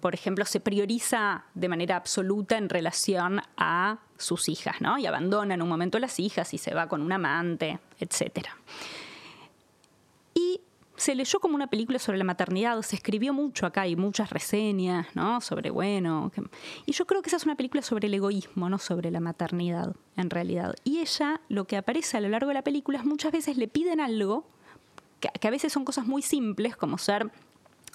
[0.00, 4.96] por ejemplo, se prioriza de manera absoluta en relación a sus hijas, ¿no?
[4.96, 8.56] Y abandona en un momento a las hijas y se va con un amante, etcétera.
[10.34, 10.60] Y
[10.94, 15.08] se leyó como una película sobre la maternidad, se escribió mucho acá, hay muchas reseñas,
[15.16, 15.40] ¿no?
[15.40, 16.30] Sobre, bueno...
[16.86, 19.96] Y yo creo que esa es una película sobre el egoísmo, no sobre la maternidad,
[20.16, 20.76] en realidad.
[20.84, 23.66] Y ella, lo que aparece a lo largo de la película es muchas veces le
[23.66, 24.46] piden algo,
[25.18, 27.32] que a veces son cosas muy simples, como ser...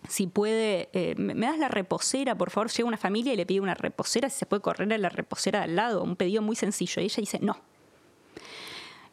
[0.07, 2.69] Si puede, eh, ¿me das la reposera, por favor?
[2.69, 5.59] Llega una familia y le pide una reposera, si se puede correr a la reposera
[5.59, 7.01] de al lado, un pedido muy sencillo.
[7.01, 7.57] Y ella dice, no,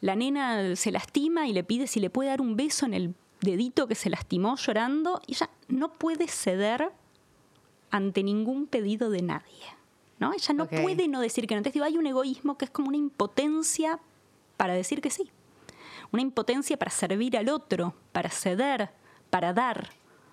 [0.01, 3.15] la nena se lastima y le pide si le puede dar un beso en el
[3.41, 6.91] dedito que se lastimó llorando y ella no puede ceder
[7.91, 9.81] ante ningún pedido de nadie.
[10.19, 10.33] ¿no?
[10.33, 11.59] Ella no puede no decir que no.
[11.59, 13.99] Entonces digo, hay un egoísmo que es como una impotencia
[14.57, 15.31] para decir que sí.
[16.13, 18.91] Una impotencia para servir al otro, para ceder,
[19.31, 19.91] para dar.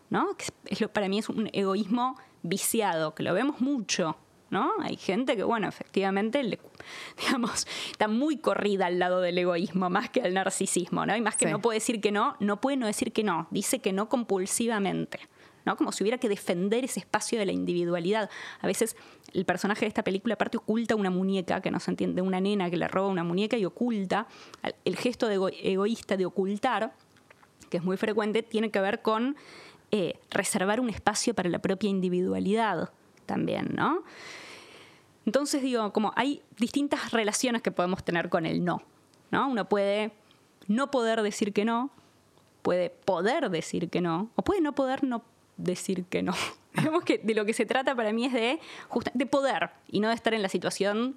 [0.09, 0.35] ¿No?
[0.37, 4.17] Que es- lo- para mí es un egoísmo viciado, que lo vemos mucho.
[4.49, 4.71] ¿no?
[4.81, 6.59] Hay gente que, bueno, efectivamente, le-
[7.21, 11.13] digamos, está muy corrida al lado del egoísmo más que al narcisismo, ¿no?
[11.17, 11.51] Y más que Sí.
[11.51, 15.19] no puede decir que no, no puede no decir que no, dice que no compulsivamente.
[15.65, 15.75] ¿no?
[15.75, 18.29] Como si hubiera que defender ese espacio de la individualidad.
[18.61, 18.95] A veces
[19.33, 22.69] el personaje de esta película aparte oculta una muñeca, que no se entiende, una nena
[22.69, 24.27] que le roba una muñeca y oculta.
[24.85, 26.93] El gesto de ego- egoísta de ocultar,
[27.69, 29.35] que es muy frecuente, tiene que ver con
[29.91, 32.91] eh, reservar un espacio para la propia individualidad
[33.25, 34.03] también, ¿no?
[35.25, 38.81] Entonces digo, como hay distintas relaciones que podemos tener con el no,
[39.31, 39.47] ¿no?
[39.49, 40.11] Uno puede
[40.67, 41.91] no poder decir que no,
[42.61, 45.23] puede poder decir que no, o puede no poder no
[45.57, 46.33] decir que no.
[46.73, 48.59] Digamos que de lo que se trata para mí es de,
[49.13, 51.15] de poder y no de estar en la situación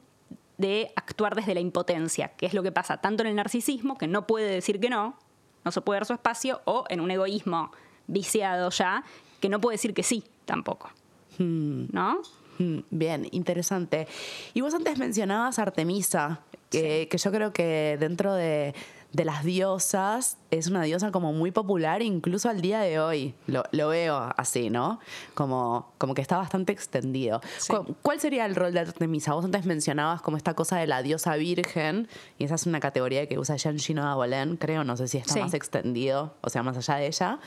[0.59, 4.07] de actuar desde la impotencia, que es lo que pasa tanto en el narcisismo, que
[4.07, 5.17] no puede decir que no,
[5.65, 7.73] no se puede dar su espacio, o en un egoísmo
[8.11, 9.05] viciado ya,
[9.41, 10.91] que no puede decir que sí tampoco.
[11.39, 12.21] ¿No?
[12.59, 14.07] Mm, Bien, interesante.
[14.53, 18.75] Y vos antes mencionabas Artemisa, que, que yo creo que dentro de,
[19.13, 23.35] de las diosas es una diosa como muy popular, incluso al día de hoy.
[23.47, 25.01] Lo, lo veo así, ¿no?
[25.35, 27.41] Como, como que está bastante extendido.
[27.59, 27.73] Sí.
[27.73, 29.35] ¿Cu- ¿Cuál sería el rol de Artemisa?
[29.35, 33.27] Vos antes mencionabas como esta cosa de la diosa virgen, y esa es una categoría
[33.27, 35.41] que usa Jean Gino Dabolén, creo, no sé si está Sí.
[35.41, 37.39] más extendido, o sea, más allá de ella,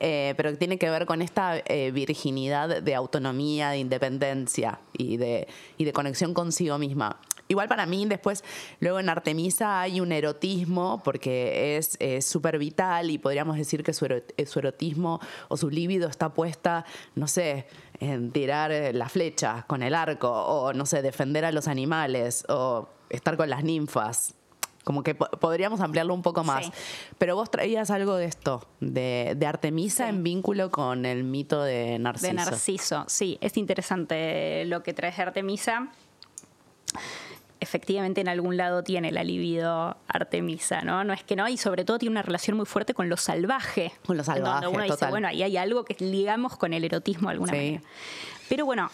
[0.00, 5.16] eh, pero que tiene que ver con esta eh, virginidad de autonomía, de independencia y
[5.16, 5.46] de,
[5.78, 7.18] y de conexión consigo misma.
[7.54, 8.42] Igual para mí, después,
[8.80, 14.06] luego en Artemisa hay un erotismo Porque es súper vital y podríamos decir que su,
[14.46, 17.66] su erotismo o su líbido está puesta, no sé,
[18.00, 22.88] en tirar la flecha con el arco o, no sé, defender a los animales o
[23.08, 24.34] estar con las ninfas.
[24.84, 26.70] Como que podríamos ampliarlo un poco más.
[27.16, 32.26] Pero vos traías algo de esto, de, Artemisa en vínculo con el mito de Narciso.
[32.26, 33.38] De Narciso, sí.
[33.40, 35.88] Es interesante lo que traes de Artemisa.
[37.64, 41.02] Efectivamente, en algún lado tiene la libido Artemisa, ¿no?
[41.02, 43.90] No es que no, y sobre todo tiene una relación muy fuerte con lo salvaje.
[44.04, 47.30] Con lo salvaje, donde uno dice, bueno, ahí hay algo que ligamos con el erotismo
[47.30, 47.80] de alguna manera.
[48.50, 48.90] Pero bueno,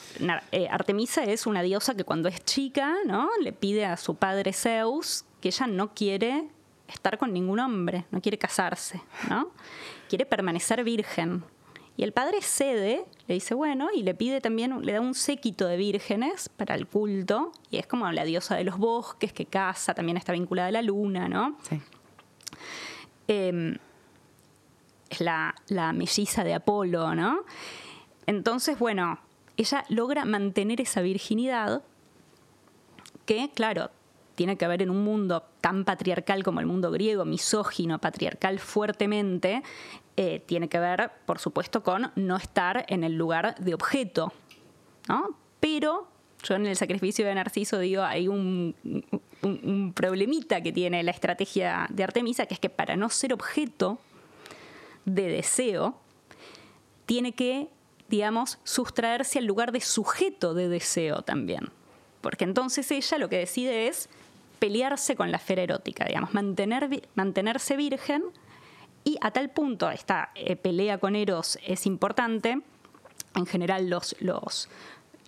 [0.52, 3.28] eh, Artemisa es una diosa que cuando es chica, ¿no?
[3.42, 6.44] Le pide a su padre Zeus que ella no quiere
[6.86, 9.50] estar con ningún hombre, no quiere casarse, ¿no?
[10.08, 11.42] Quiere permanecer virgen.
[12.00, 15.66] Y el padre cede, le dice, bueno, y le pide también, le da un séquito
[15.66, 19.92] de vírgenes para el culto, y es como la diosa de los bosques que casa,
[19.92, 21.58] también está vinculada a la luna, ¿no?
[21.60, 21.78] Sí.
[23.28, 23.76] Em,
[25.10, 27.40] es la, la melliza de Apolo, ¿no?
[28.24, 29.18] Entonces, bueno,
[29.58, 31.82] ella logra mantener esa virginidad
[33.26, 33.90] que, claro,
[34.36, 39.62] tiene que haber en un mundo tan patriarcal como el mundo griego, misógino, patriarcal fuertemente,
[40.22, 44.34] eh, tiene que ver, por supuesto, con no estar en el lugar de objeto.
[45.08, 45.34] ¿no?
[45.60, 46.08] Pero
[46.42, 48.74] yo en el sacrificio de Narciso digo, hay un,
[49.40, 53.98] un, problemita que tiene la estrategia de Artemisa, que es que para no ser objeto
[55.06, 55.98] de deseo,
[57.06, 57.70] tiene que,
[58.10, 61.70] digamos, sustraerse al lugar de sujeto de deseo también.
[62.20, 64.10] Porque entonces ella lo que decide es
[64.58, 68.24] pelearse con la esfera erótica, digamos, mantener, mantenerse virgen
[69.10, 72.60] y a tal punto esta eh, pelea con Eros es importante.
[73.34, 74.68] En general los, los,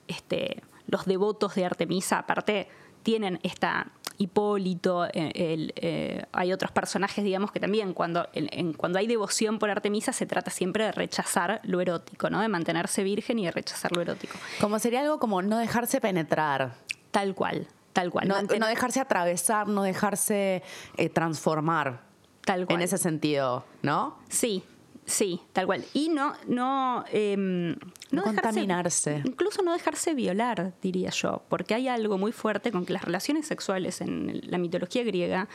[0.08, 2.68] este, los devotos de Artemisa, aparte,
[3.02, 8.28] tienen esta Hipólito, eh, eh, hay otros personajes, digamos, que también cuando,
[8.76, 12.40] cuando hay devoción por Artemisa se trata siempre de rechazar lo erótico, ¿no?
[12.40, 14.38] De mantenerse virgen y de rechazar lo erótico.
[14.60, 16.74] Como sería algo como no dejarse penetrar.
[17.10, 18.28] Tal cual, Tal cual.
[18.28, 20.62] No, dejarse atravesar, no dejarse
[20.96, 22.00] eh, transformar.
[22.44, 22.78] Tal cual.
[22.78, 24.18] En ese sentido, ¿no?
[24.28, 24.64] Sí,
[25.06, 25.84] sí, tal cual.
[25.94, 27.76] Y no, no, em,
[28.10, 29.22] no, contaminarse.
[29.24, 33.46] Incluso no dejarse violar, diría yo, porque hay algo muy fuerte con que las relaciones
[33.46, 35.48] sexuales en la mitología griega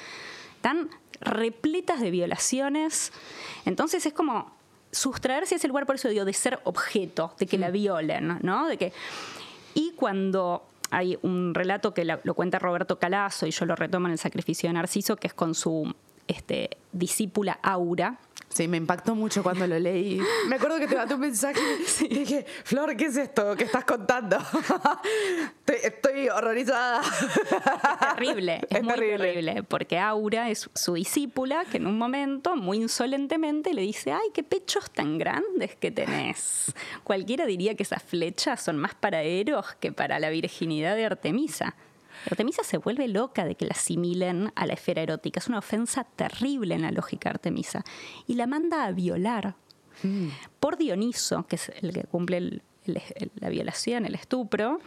[0.56, 3.12] están repletas de violaciones.
[3.65, 4.56] Entonces es como
[4.91, 7.73] sustraerse a ese lugar, por eso digo, de ser objeto, de que la mm.
[7.73, 8.67] violen, ¿no?
[8.67, 8.93] De que
[9.73, 14.13] y cuando hay un relato que lo cuenta Roberto Calazo y yo lo retomo en
[14.13, 15.93] el sacrificio de Narciso, que es con su
[16.28, 20.20] este, discípula Aura, Sí, me impactó mucho cuando lo leí.
[20.48, 21.60] Me acuerdo que te mandé un mensaje
[22.02, 24.38] y dije, Flor, ¿qué es esto que estás contando?
[25.84, 27.02] estoy, horrorizada.
[27.02, 29.63] Es terrible, es, muy terrible.
[29.63, 34.44] porque Aura es su discípula que en un momento, muy insolentemente, le dice, ay, qué
[34.44, 36.74] pechos tan grandes que tenés.
[37.04, 41.76] Cualquiera diría que esas flechas son más para Eros que para la virginidad de Artemisa.
[42.30, 45.40] Artemisa se vuelve loca de que la asimilen a la esfera erótica.
[45.40, 47.84] Es una ofensa terrible en la lógica Artemisa.
[48.28, 49.56] Y la manda a violar
[50.04, 50.28] mm.
[50.60, 54.80] por Dioniso, que es el que cumple la violación, el estupro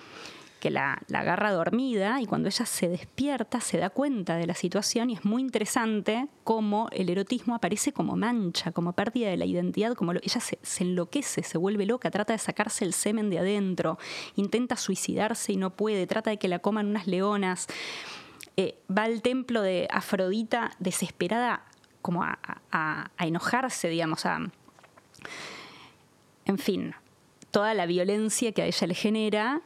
[0.61, 5.11] que la, agarra dormida y cuando ella se despierta se da cuenta de la situación
[5.11, 9.95] y es muy interesante cómo el erotismo aparece como mancha, como pérdida de la identidad,
[9.95, 13.99] como ella se, enloquece, se vuelve loca, trata de sacarse el semen de adentro,
[14.37, 17.67] intenta suicidarse y no puede, trata de que la coman unas leonas,
[18.57, 21.65] eh, va al templo de Afrodita desesperada
[22.03, 22.39] como a,
[22.71, 24.39] a enojarse, digamos, a...
[26.47, 26.95] En fin,
[27.51, 29.63] toda la violencia que a ella le genera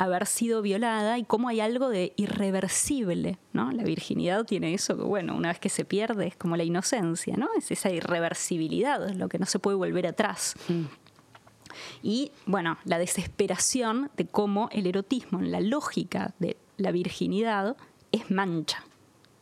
[0.00, 3.70] haber sido violada y cómo hay algo de irreversible, ¿no?
[3.70, 7.36] La virginidad tiene eso que, bueno, una vez que se pierde es como la inocencia,
[7.36, 7.50] ¿no?
[7.58, 10.54] Es esa irreversibilidad, lo que no se puede volver atrás.
[10.68, 10.84] Mm.
[12.02, 17.76] Y, bueno, la desesperación de cómo el erotismo, en la lógica de la virginidad,
[18.10, 18.82] es mancha,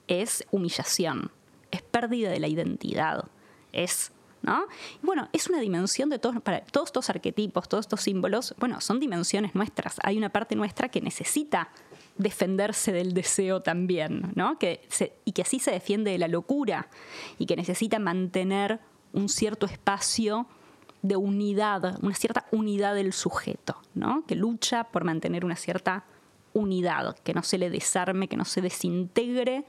[0.09, 1.31] es humillación,
[1.71, 3.27] es pérdida de la identidad,
[3.71, 4.11] es
[4.43, 4.67] ¿no?
[5.03, 9.01] bueno, es una dimensión de todos, para todos estos arquetipos, todos estos símbolos, bueno, son
[9.01, 9.97] dimensiones nuestras.
[10.03, 11.71] Hay una parte nuestra que necesita
[12.17, 14.59] defenderse del deseo también, ¿no?
[14.59, 14.87] Que
[15.25, 16.89] y que así se defiende de la locura
[17.39, 18.81] y que necesita mantener
[19.13, 20.47] un cierto espacio
[21.03, 24.25] de unidad, una cierta unidad del sujeto, ¿no?
[24.27, 26.05] Que lucha por mantener una cierta
[26.53, 29.65] unidad, que no se le desarme, que no se desintegre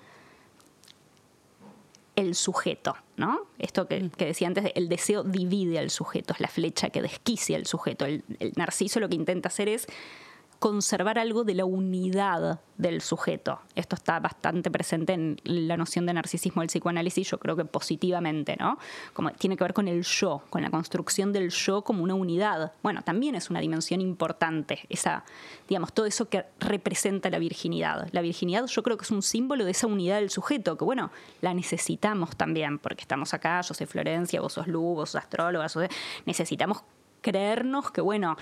[2.19, 3.47] el sujeto, ¿no?
[3.58, 7.65] Esto que, decía antes, el deseo divide al sujeto, es la flecha que desquicia al
[7.65, 8.05] sujeto.
[8.05, 8.23] El,
[8.55, 9.88] narciso lo que intenta hacer es
[10.60, 13.60] conservar algo de la unidad del sujeto.
[13.76, 18.58] Esto está bastante presente en la noción de narcisismo del psicoanálisis, yo creo que positivamente,
[18.60, 18.78] ¿no?
[19.13, 22.74] Como tiene que ver con el yo, con la construcción del yo como una unidad.
[22.84, 25.24] Bueno, también es una dimensión importante, esa,
[25.67, 28.10] digamos, todo eso que representa la virginidad.
[28.12, 31.12] La virginidad yo creo que es un símbolo de esa unidad del sujeto, que bueno,
[31.41, 35.67] la necesitamos también, porque estamos acá, yo soy Florencia, vos sos Lu, vos sos astróloga,
[36.26, 36.84] necesitamos
[37.21, 38.38] creernos que, bueno,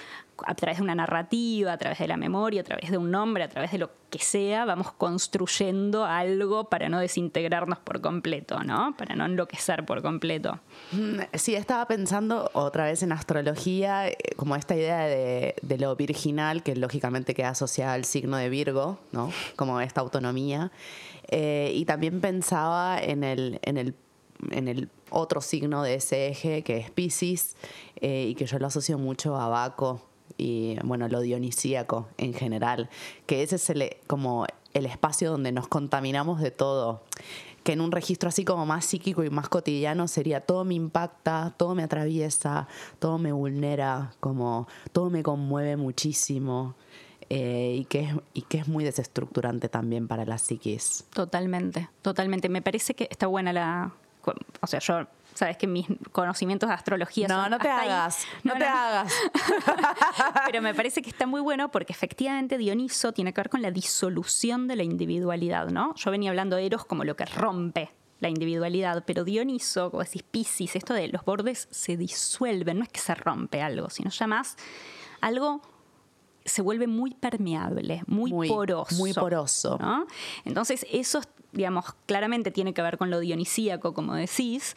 [0.45, 3.43] a través de una narrativa, a través de la memoria, a través de un nombre,
[3.43, 8.95] a través de lo que sea, vamos construyendo algo para no desintegrarnos por completo, ¿no?
[8.97, 10.59] Para no enloquecer por completo.
[10.91, 16.63] Mm, sí, estaba pensando otra vez en astrología, eh, como esta idea de, lo virginal,
[16.63, 19.31] que lógicamente queda asociada al signo de Virgo, ¿no?
[19.55, 20.71] Como esta autonomía.
[21.29, 26.91] Eh, y también pensaba en el en el otro signo de ese eje, que es
[26.91, 27.55] Pisces,
[27.97, 30.01] eh, y que yo lo asocio mucho a Baco
[30.37, 32.89] y, bueno, lo dionisíaco en general,
[33.25, 37.01] que ese es el, como el espacio donde nos contaminamos de todo
[37.63, 41.53] que en un registro así como más psíquico y más cotidiano sería todo me impacta,
[41.57, 42.65] todo me atraviesa,
[42.97, 46.75] todo me vulnera, como todo me conmueve muchísimo.
[47.29, 51.03] Eh, y, que es, y que es muy desestructurante también para la psiquis.
[51.13, 52.47] Totalmente, totalmente.
[52.47, 53.93] Me parece que está buena la,
[54.61, 58.55] o sea, yo sabes que mis conocimientos de astrología no, son no te hagas, no,
[58.55, 59.13] te hagas.
[60.47, 63.71] Pero me parece que está muy bueno porque efectivamente Dioniso tiene que ver con la
[63.71, 65.93] disolución de la individualidad, ¿no?
[65.95, 70.23] Yo venía hablando de Eros como lo que rompe la individualidad, pero Dioniso, como decís
[70.23, 74.25] Piscis, esto de los bordes se disuelven, no es que se rompe algo, sino ya
[74.25, 74.57] más
[75.21, 75.61] algo
[76.47, 78.95] se vuelve muy permeable, muy, poroso.
[78.95, 79.77] Muy poroso.
[80.45, 84.75] Entonces, eso digamos, claramente tiene que ver con lo dionisíaco, como decís,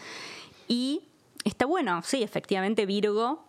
[0.68, 1.02] y
[1.44, 3.44] está bueno, sí, efectivamente Virgo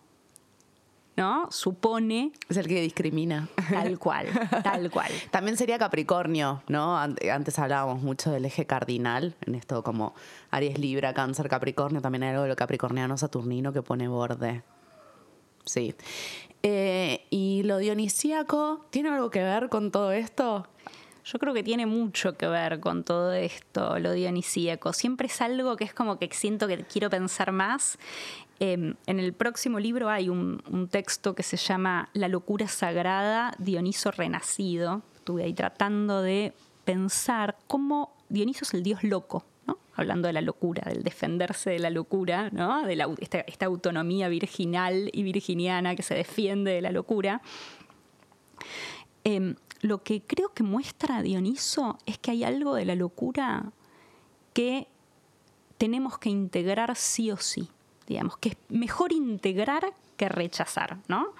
[1.16, 1.48] ¿no?
[1.50, 2.32] Supone.
[2.48, 3.48] Es el que discrimina.
[3.70, 4.26] Tal cual,
[4.62, 5.12] tal cual.
[5.30, 6.96] También sería Capricornio, ¿no?
[6.96, 10.14] Antes hablábamos mucho del eje cardinal, en esto como
[10.50, 12.00] Aries, Libra, Cáncer, Capricornio.
[12.00, 14.62] También hay algo de lo capricorniano saturnino que pone borde.
[15.64, 15.94] Sí.
[16.62, 20.68] Eh, ¿Y lo dionisíaco tiene algo que ver con todo esto?
[21.24, 24.92] Yo creo que tiene mucho que ver con todo esto, lo dionisíaco.
[24.92, 27.98] Siempre es algo que es como que siento que quiero pensar más.
[28.58, 34.10] Em, en el próximo libro hay un, texto que se llama La locura sagrada, Dioniso
[34.10, 35.02] renacido.
[35.14, 36.52] Estuve ahí tratando de
[36.84, 39.44] pensar cómo Dioniso es el dios loco.
[39.94, 42.86] Hablando de la locura, del defenderse de la locura, ¿no?
[42.86, 47.42] de esta, autonomía virginal y virginiana que se defiende de la locura.
[49.24, 53.72] Em, lo que creo que muestra Dioniso es que hay algo de la locura
[54.52, 54.88] que
[55.78, 57.68] tenemos que integrar sí o sí,
[58.06, 61.34] digamos, que es mejor integrar que rechazar, ¿no?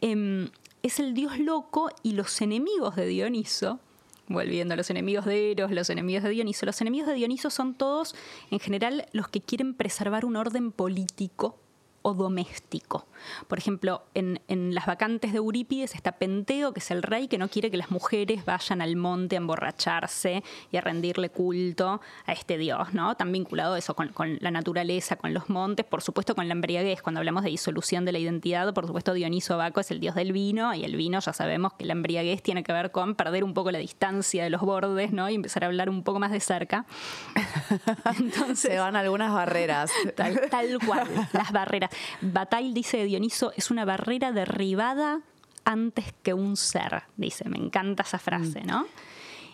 [0.00, 0.48] Em,
[0.82, 3.80] es el dios loco y los enemigos de Dioniso,
[4.30, 7.74] volviendo a los enemigos de Eros, los enemigos de Dioniso, los enemigos de Dioniso son
[7.74, 8.14] todos,
[8.50, 11.59] en general, los que quieren preservar un orden político
[12.02, 13.06] o doméstico.
[13.48, 14.40] Por ejemplo, en,
[14.74, 17.90] las vacantes de Eurípides está Penteo, que es el rey que no quiere que las
[17.90, 23.14] mujeres vayan al monte a emborracharse y a rendirle culto a este dios, ¿no?
[23.16, 27.02] Tan vinculado eso con, la naturaleza, con los montes, por supuesto con la embriaguez.
[27.02, 30.32] Cuando hablamos de disolución de la identidad, por supuesto Dioniso Baco es el dios del
[30.32, 33.54] vino y el vino ya sabemos que la embriaguez tiene que ver con perder un
[33.54, 35.28] poco la distancia de los bordes, ¿no?
[35.28, 36.86] Y empezar a hablar un poco más de cerca.
[38.18, 39.90] Entonces, Se van algunas barreras.
[40.14, 41.89] Tal, tal cual, las barreras.
[42.20, 45.20] Bataille dice de Dioniso, es una barrera derribada
[45.64, 47.48] antes que un ser, dice.
[47.48, 48.62] Me encanta esa frase.
[48.64, 48.86] ¿no?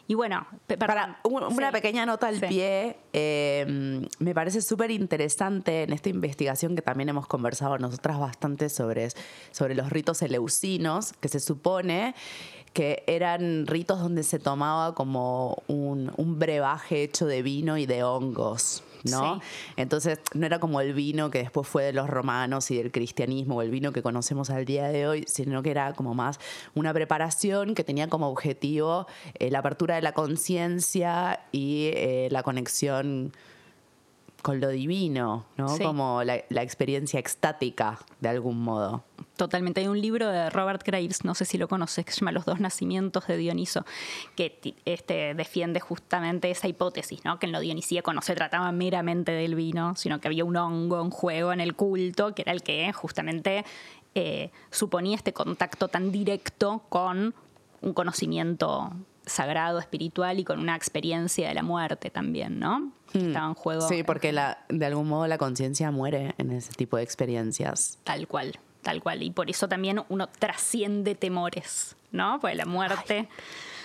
[0.09, 0.47] Y bueno,
[0.79, 6.83] para una pequeña nota al pie, em, me parece súper interesante en esta investigación que
[6.83, 9.09] también hemos conversado nosotras bastante sobre,
[9.51, 12.15] sobre los ritos eleusinos, que se supone
[12.73, 18.05] que eran ritos donde se tomaba como un, un brebaje hecho de vino y de
[18.05, 18.85] hongos.
[19.05, 19.41] ¿No?
[19.77, 23.57] Entonces, no era como el vino que después fue de los romanos y del cristianismo,
[23.57, 26.39] o el vino que conocemos al día de hoy, sino que era como más
[26.75, 32.43] una preparación que tenía como objetivo eh, la apertura de la conciencia y eh, la
[32.43, 33.33] conexión
[34.47, 35.77] con lo divino, ¿no?
[35.77, 39.03] Como la, experiencia extática, de algún modo.
[39.37, 39.81] Totalmente.
[39.81, 42.45] Hay un libro de Robert Graves, no sé si lo conoces, que se llama Los
[42.45, 43.85] dos nacimientos de Dioniso,
[44.37, 47.41] que este, defiende justamente esa hipótesis, ¿no?
[47.41, 51.03] Que en lo dionisíaco no se trataba meramente del vino, sino que había un hongo
[51.03, 53.65] en juego en el culto, que era el que justamente
[54.15, 57.35] eh, suponía este contacto tan directo con
[57.81, 58.93] un conocimiento
[59.27, 62.93] sagrado, espiritual y con una experiencia de la muerte también, ¿no?
[63.13, 63.29] Hmm.
[63.29, 63.89] Estaba en juego.
[63.89, 67.99] Sí, porque la, de algún modo la conciencia muere en ese tipo de experiencias.
[68.05, 69.21] Tal cual, Tal cual.
[69.25, 72.39] Y por eso también uno trasciende temores, ¿no?
[72.41, 73.29] Pues la muerte.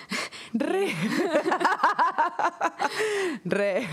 [0.52, 0.94] Re.
[3.44, 3.88] Re.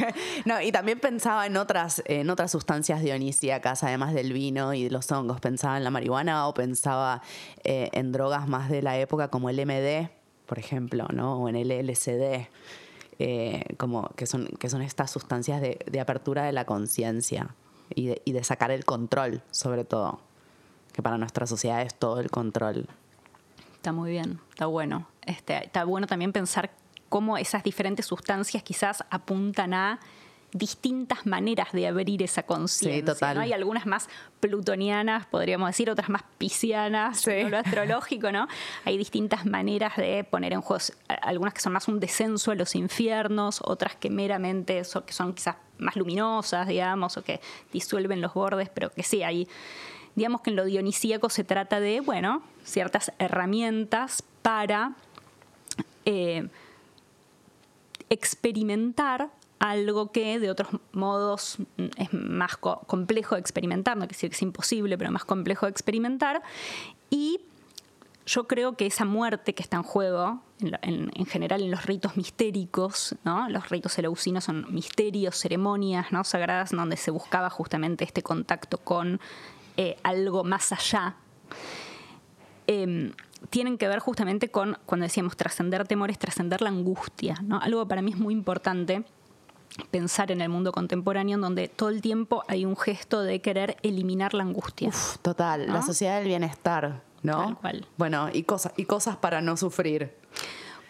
[0.46, 4.92] No, y también pensaba en otras, en otras sustancias dionisíacas, además del vino y de
[4.92, 5.42] los hongos.
[5.42, 7.24] Pensaba en la marihuana o pensaba
[7.64, 10.12] eh, en drogas más de la época como el MD,
[10.50, 11.36] por ejemplo, ¿no?
[11.36, 12.48] O en el LSD.
[13.22, 17.54] Eh, como que son, que son estas sustancias de, apertura de la conciencia
[17.94, 20.22] y de, y de sacar el control, sobre todo.
[20.92, 22.88] Que para nuestra sociedad es todo el control.
[23.76, 25.08] Está muy bien, está bueno.
[25.26, 26.72] Este, está bueno también pensar
[27.10, 30.00] cómo esas diferentes sustancias quizás apuntan a
[30.52, 33.00] distintas maneras de abrir esa conciencia.
[33.00, 33.36] Sí, total.
[33.36, 33.42] ¿no?
[33.42, 37.44] Hay algunas más plutonianas, podríamos decir, otras más piscianas, Sí.
[37.44, 38.48] lo astrológico, ¿no?
[38.86, 40.84] Hay distintas maneras de poner en juego,
[41.22, 45.34] algunas que son más un descenso a los infiernos, otras que meramente son, que son
[45.34, 47.40] quizás más luminosas, digamos, o que
[47.72, 49.48] disuelven los bordes, pero que sí, hay,
[50.16, 54.94] digamos que en lo dionisíaco se trata de, bueno, ciertas herramientas para
[56.06, 56.50] eh,
[58.10, 59.30] experimentar
[59.60, 64.30] algo que de otros modos mm, es más co- complejo de experimentar, no quiere decir
[64.30, 66.42] que es imposible, pero más complejo de experimentar.
[67.10, 67.42] Y
[68.26, 73.16] yo creo que esa muerte que está en juego, en, general en los ritos mistéricos,
[73.24, 73.50] ¿no?
[73.50, 76.24] los ritos eleusinos son misterios, ceremonias ¿no?
[76.24, 79.20] sagradas donde se buscaba justamente este contacto con
[79.78, 81.16] eh, algo más allá,
[82.68, 83.12] eh,
[83.50, 87.36] tienen que ver justamente con, cuando decíamos trascender temores, trascender la angustia.
[87.42, 87.60] ¿no?
[87.60, 89.06] Algo para mí es muy importante
[89.92, 93.78] pensar en el mundo contemporáneo en donde todo el tiempo hay un gesto de querer
[93.84, 94.90] eliminar la angustia.
[94.90, 97.38] Uf, total, la sociedad del bienestar, ¿no?
[97.46, 97.88] Tal cual.
[97.98, 100.14] Bueno, y cosas, y cosas para no sufrir.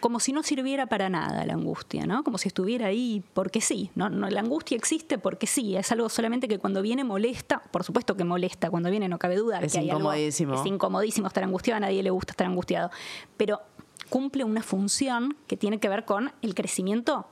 [0.00, 2.24] como si no sirviera para nada la angustia, ¿no?
[2.24, 4.08] Como si estuviera ahí porque sí, ¿no?
[4.08, 8.16] No, la angustia existe porque sí, es algo solamente que cuando viene molesta, por supuesto
[8.16, 10.54] que molesta, cuando viene no cabe duda Es que hay algo- incomodísimo.
[10.54, 12.90] es incomodísimo estar angustiado, a nadie le gusta estar angustiado,
[13.36, 13.60] pero
[14.08, 17.26] cumple una función que tiene que ver con el crecimiento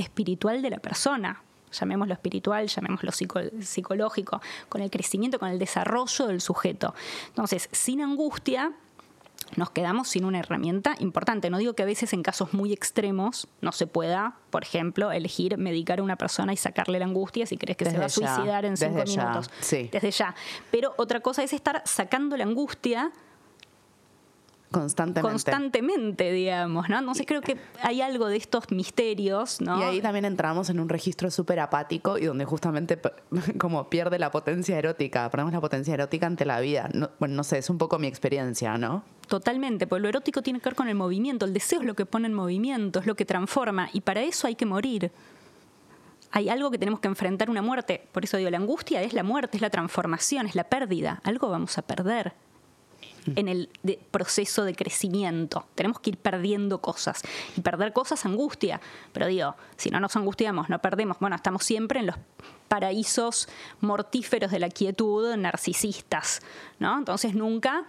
[0.00, 1.42] espiritual de la persona.
[1.72, 6.94] Llamémoslo espiritual, llamémoslo psico- psicológico, con el crecimiento, con el desarrollo del sujeto.
[7.28, 8.72] Entonces, sin angustia,
[9.56, 11.48] nos quedamos sin una herramienta importante.
[11.50, 15.58] No digo que a veces en casos muy extremos no se pueda, por ejemplo, elegir
[15.58, 18.34] medicar a una persona y sacarle la angustia si crees que se va a ya,
[18.34, 19.50] suicidar en cinco ya, minutos.
[19.60, 19.88] sí.
[19.92, 20.34] Desde ya.
[20.72, 23.12] Pero otra cosa es estar sacando la angustia
[24.70, 25.28] Constantemente.
[25.32, 26.98] constantemente, digamos, ¿no?
[27.00, 29.80] Entonces creo que hay algo de estos misterios, ¿no?
[29.80, 32.96] Y ahí también entramos en un registro súper apático y donde justamente
[33.58, 36.88] como pierde la potencia erótica, perdemos la potencia erótica ante la vida.
[36.94, 39.02] No- bueno, no sé, es un poco mi experiencia, ¿no?
[39.26, 42.06] Totalmente, porque lo erótico tiene que ver con el movimiento, el deseo es lo que
[42.06, 45.10] pone en movimiento, es lo que transforma, y para eso hay que morir.
[46.32, 48.06] Hay algo que tenemos que enfrentar, una muerte.
[48.12, 51.20] Por eso digo, la angustia es la muerte, es la transformación, es la pérdida.
[51.24, 52.34] Algo vamos a perder
[53.36, 53.68] en el
[54.10, 55.66] proceso de crecimiento.
[55.74, 57.22] Tenemos que ir perdiendo cosas.
[57.56, 58.80] Y perder cosas, angustia.
[59.12, 61.18] Pero digo, si no nos angustiamos, no perdemos.
[61.20, 62.16] Bueno, estamos siempre en los
[62.68, 63.48] paraísos
[63.80, 66.40] mortíferos de la quietud, narcisistas.
[66.78, 66.98] ¿no?
[66.98, 67.84] Entonces nunca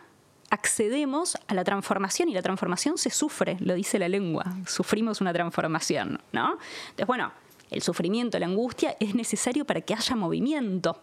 [0.49, 5.31] accedemos a la transformación y la transformación se sufre, lo dice la lengua, sufrimos una
[5.31, 6.57] transformación, ¿no?
[6.89, 7.31] Entonces, bueno,
[7.71, 11.01] el sufrimiento, la angustia es necesario para que haya movimiento.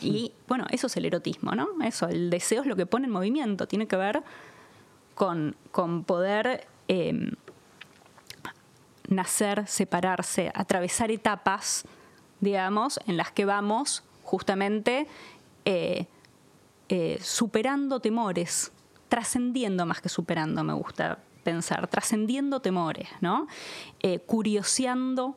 [0.00, 1.68] Y bueno, eso es el erotismo, ¿no?
[1.82, 4.22] Eso, el deseo es lo que pone en movimiento, tiene que ver
[5.14, 7.32] con, con poder eh,
[9.08, 11.84] nacer, separarse, atravesar etapas,
[12.40, 15.06] digamos, en las que vamos justamente
[15.64, 16.06] eh,
[16.88, 18.72] eh, superando temores,
[19.08, 23.46] trascendiendo más que superando, me gusta pensar, trascendiendo temores, ¿no?
[24.00, 25.36] Eh, curioseando,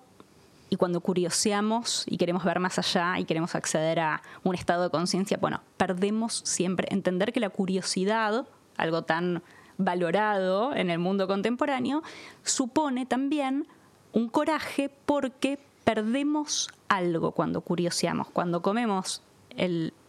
[0.70, 4.90] y cuando curioseamos y queremos ver más allá y queremos acceder a un estado de
[4.90, 8.46] conciencia, bueno, perdemos siempre, entender que la curiosidad,
[8.76, 9.44] algo tan
[9.78, 12.04] valorado en el mundo contemporáneo,
[12.44, 13.68] supone también
[14.12, 19.22] un coraje porque perdemos algo cuando curioseamos, cuando comemos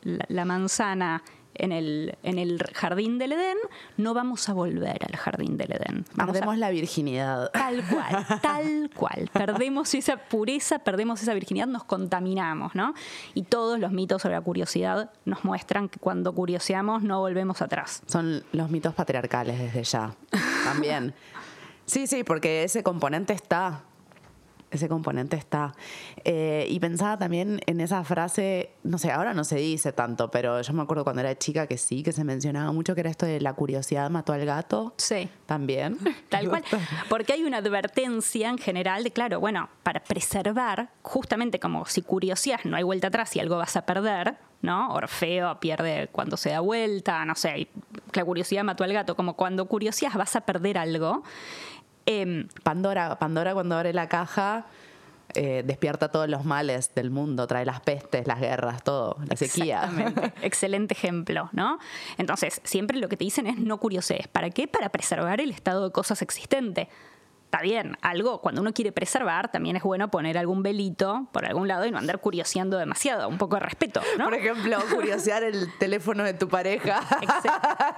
[0.03, 1.23] la manzana
[1.59, 3.57] en el, en el jardín del Edén,
[3.97, 6.05] no vamos a volver al jardín del Edén.
[6.15, 7.51] Vamos a- Perdemos la virginidad.
[7.53, 9.31] Tal cual, tal cual.
[9.33, 12.95] Perdemos esa pureza, perdemos esa virginidad, nos contaminamos, ¿no?
[13.35, 18.03] Y todos los mitos sobre la curiosidad nos muestran que cuando curioseamos no volvemos atrás.
[18.07, 20.15] Son los mitos patriarcales desde ya.
[20.65, 21.15] También.
[21.87, 23.83] Sí, sí, porque ese componente está.
[24.71, 25.75] Ese componente está.
[26.25, 30.61] Eh, y pensaba también en esa frase, no sé, ahora no se dice tanto, pero
[30.61, 33.25] yo me acuerdo cuando era chica que sí, que se mencionaba mucho que era esto
[33.25, 34.95] de la curiosidad mató al gato.
[34.97, 35.29] Sí.
[35.47, 35.99] También.
[36.29, 36.65] Tal cual.
[37.09, 42.61] Porque hay una advertencia en general de, claro, bueno, para preservar, justamente como si curiosidad
[42.65, 44.93] no hay vuelta atrás y algo vas a perder, ¿no?
[44.93, 47.69] Orfeo pierde cuando se da vuelta, no sé,
[48.13, 51.23] la curiosidad mató al gato, como cuando curiosidad vas a perder algo.
[52.11, 54.65] Em, Pandora, Pandora cuando abre la caja
[55.35, 59.91] eh, despierta todos los males del mundo, trae las pestes, las guerras, todo, la sequía.
[60.43, 61.79] Excelente ejemplo, ¿no?
[62.17, 64.27] Entonces, siempre lo que te dicen es no curiosees.
[64.27, 64.67] ¿Para qué?
[64.67, 66.89] Para preservar el estado de cosas existente
[67.49, 71.67] está bien, algo, cuando uno quiere preservar, también es bueno poner algún velito por algún
[71.67, 74.25] lado y no andar curioseando demasiado, un poco de respeto, ¿no?
[74.25, 77.01] Por ejemplo, curiosear el teléfono de tu pareja.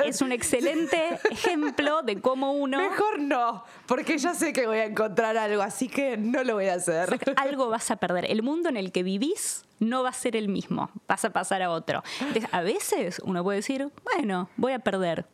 [0.05, 2.79] es un excelente ejemplo de cómo uno...
[2.79, 6.69] Mejor no, porque ya sé que voy a encontrar algo, así que no lo voy
[6.69, 7.19] a hacer.
[7.37, 8.31] algo vas a perder.
[8.31, 11.61] El mundo en el que vivís no va a ser el mismo, vas a pasar
[11.63, 12.05] a otro.
[12.21, 15.27] Entonces, a veces uno puede decir, bueno, voy a perder,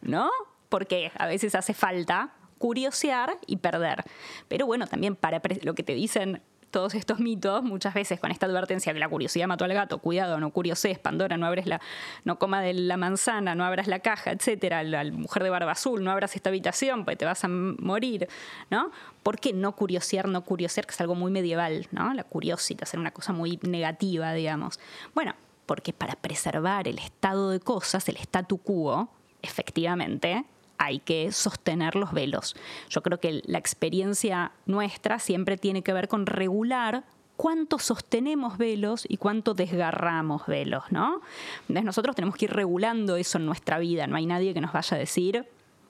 [0.00, 0.30] ¿no?
[0.68, 4.04] Porque a veces hace falta curiosear y perder.
[4.48, 8.46] Pero bueno, también para lo que te dicen todos estos mitos, muchas veces con esta
[8.46, 11.80] advertencia que la curiosidad mató al gato, cuidado, no curiosees, Pandora, no abres la,
[12.24, 16.04] no coma de la manzana, no abras la caja, etcétera, la, mujer de barba azul,
[16.04, 18.28] no abras esta habitación, pues te vas a morir,
[18.70, 18.90] ¿no?
[19.22, 22.12] ¿Por qué no curiosear, no curiosear, que es algo muy medieval, ¿no?
[22.14, 24.78] La curiosidad, ser una cosa muy negativa, digamos.
[25.14, 25.34] Bueno,
[25.66, 29.08] porque para preservar el estado de cosas, el statu quo,
[29.42, 30.44] efectivamente,
[30.78, 32.56] hay que sostener los velos.
[32.88, 37.04] Yo creo que la experiencia nuestra siempre tiene que ver con regular
[37.36, 41.20] cuánto sostenemos velos y cuánto desgarramos velos, ¿no?
[41.62, 44.72] Entonces nosotros tenemos que ir regulando eso en nuestra vida, no hay nadie que nos
[44.72, 45.46] vaya a decir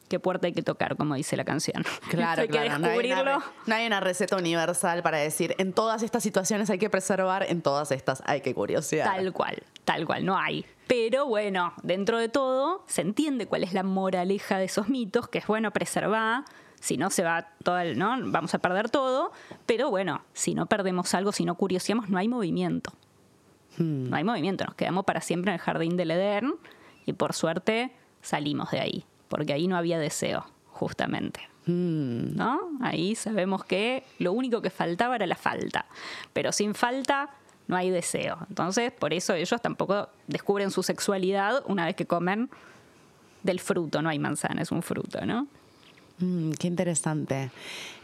[0.09, 1.85] qué puerta hay que tocar, como dice la canción.
[2.11, 3.43] Claro, hay que descubrirlo.
[3.67, 7.63] No hay, una, receta universal para decir, en todas estas situaciones hay que preservar, en
[7.63, 9.07] todas estas hay que curiosear.
[9.07, 10.65] Tal cual, tal cual, no hay.
[10.89, 15.39] Pero bueno, dentro de todo se entiende cuál es la moraleja de esos mitos, que
[15.39, 16.45] es bueno preservar,
[16.81, 18.17] si no se va todo el, ¿no?
[18.31, 19.31] Vamos a perder todo,
[19.67, 22.93] pero bueno, si no perdemos algo, si no curioseamos, no hay movimiento.
[23.77, 24.11] Hmm.
[24.11, 26.55] No hay movimiento, nos quedamos para siempre en el jardín del Edén
[27.07, 31.41] y por suerte salimos de ahí porque ahí no había deseo, justamente.
[31.67, 32.35] Hmm.
[32.35, 32.71] ¿No?
[32.81, 35.87] Ahí sabemos que lo único que faltaba era la falta,
[36.33, 37.31] pero sin falta
[37.69, 38.39] no hay deseo.
[38.49, 42.51] Entonces, por eso ellos tampoco descubren su sexualidad una vez que comen
[43.43, 45.47] del fruto, no hay manzana, es un fruto, ¿no?
[46.19, 47.51] Mm, qué interesante.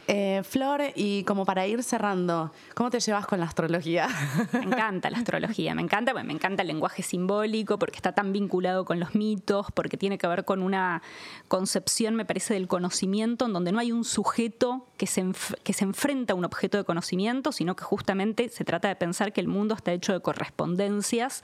[0.07, 4.07] Eh, Flor, y como para ir cerrando, ¿cómo te llevas con la astrología?
[4.53, 8.85] Me encanta la astrología, me encanta, me encanta el lenguaje simbólico porque está tan vinculado
[8.85, 11.01] con los mitos, porque tiene que ver con una
[11.47, 15.25] concepción, me parece, del conocimiento en donde no hay un sujeto que se,
[15.63, 19.33] que se enfrenta a un objeto de conocimiento, sino que justamente se trata de pensar
[19.33, 21.43] que el mundo está hecho de correspondencias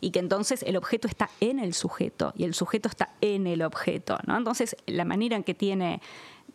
[0.00, 3.62] y que entonces el objeto está en el sujeto y el sujeto está en el
[3.62, 4.18] objeto.
[4.26, 4.36] ¿no?
[4.36, 6.02] Entonces, la manera en que tiene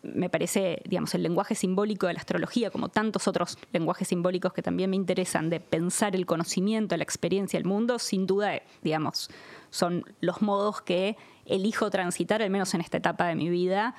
[0.02, 4.62] me parece, digamos, el lenguaje simbólico de la astrología, como tantos otros lenguajes simbólicos que
[4.62, 9.30] también me interesan, de pensar el conocimiento, la experiencia, el mundo, sin duda, digamos,
[9.70, 13.94] son los modos que elijo transitar, al menos en esta etapa de mi vida,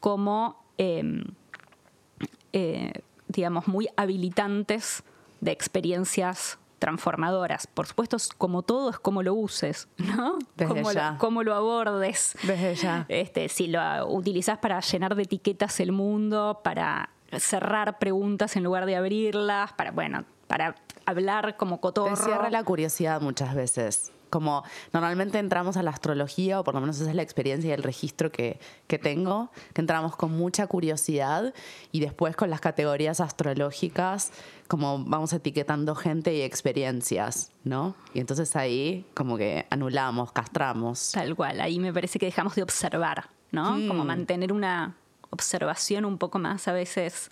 [0.00, 1.24] como, em,
[2.52, 2.92] eh,
[3.28, 5.04] digamos, muy habilitantes
[5.40, 7.68] de experiencias transformadoras.
[7.68, 10.36] Por supuesto, como todo es como lo uses, ¿no?
[10.56, 10.82] Desde
[11.16, 12.36] cómo, Lo, abordes.
[12.42, 13.06] Desde ya.
[13.08, 18.86] Este, si lo utilizas para llenar de etiquetas el mundo, para cerrar preguntas en lugar
[18.86, 20.74] de abrirlas, para, bueno, para
[21.06, 22.16] hablar como cotorro.
[22.16, 24.64] Te cierra la curiosidad muchas veces como
[24.94, 27.82] normalmente entramos a la astrología, o por lo menos esa es la experiencia y el
[27.82, 31.52] registro que, que tengo, que entramos con mucha curiosidad
[31.92, 34.32] y después con las categorías astrológicas,
[34.68, 37.94] como vamos etiquetando gente y experiencias, ¿no?
[38.14, 41.12] Y entonces ahí como que anulamos, castramos.
[41.12, 43.76] Tal cual, ahí me parece que dejamos de observar, ¿no?
[43.76, 43.86] Hmm.
[43.86, 44.96] Como mantener una
[45.28, 47.30] observación un poco más a veces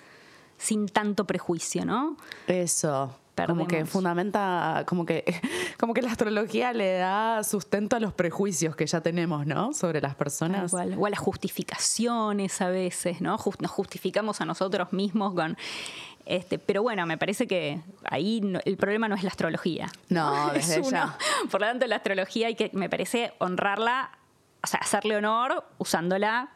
[0.58, 2.18] sin tanto prejuicio, ¿no?
[2.46, 3.16] Eso.
[3.46, 5.24] Como que fundamenta, como que,
[5.78, 9.72] como que la astrología le da sustento a los prejuicios que ya tenemos, ¿no?
[9.72, 10.74] Sobre las personas.
[10.74, 13.38] O a las justificaciones a veces, ¿no?
[13.58, 15.56] nos justificamos a nosotros mismos con.
[16.26, 19.88] Este, pero bueno, me parece que ahí el problema no es la astrología.
[20.08, 21.16] No, desde ya.
[21.50, 24.10] Por lo tanto, la astrología hay que, me parece, honrarla,
[24.62, 26.50] o sea, hacerle honor usándola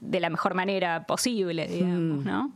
[0.00, 2.28] de la mejor manera posible, digamos, hmm.
[2.28, 2.52] ¿no?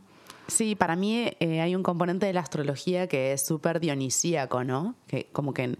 [0.51, 4.95] Sí, para mí eh, hay un componente de la astrología que es súper dionisíaco, ¿no?
[5.07, 5.77] Que como que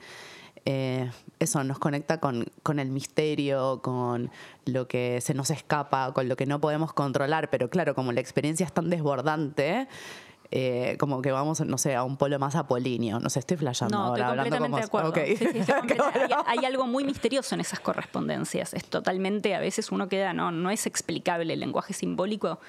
[0.63, 4.31] eh, eso nos conecta con, con, el misterio, con
[4.65, 8.21] lo que se nos escapa, con lo que no podemos controlar, pero claro, como la
[8.21, 9.89] experiencia es tan desbordante,
[10.51, 13.19] eh, como que vamos, no sé, a un polo más apolíneo.
[13.19, 15.13] No sé, estoy flasheando no, ahora, estoy completamente de acuerdo.
[16.45, 18.73] hay, hay, algo muy misterioso en esas correspondencias.
[18.73, 22.61] Es totalmente, a veces uno queda, no, no es explicable el lenguaje simbólico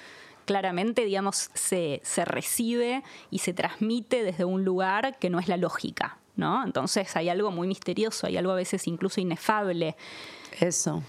[0.45, 5.57] claramente, digamos, se, se, recibe y se transmite desde un lugar que no es la
[5.57, 6.63] lógica, ¿no?
[6.63, 9.95] Entonces hay algo muy misterioso, hay algo a veces incluso inefable.
[10.59, 11.03] Eso,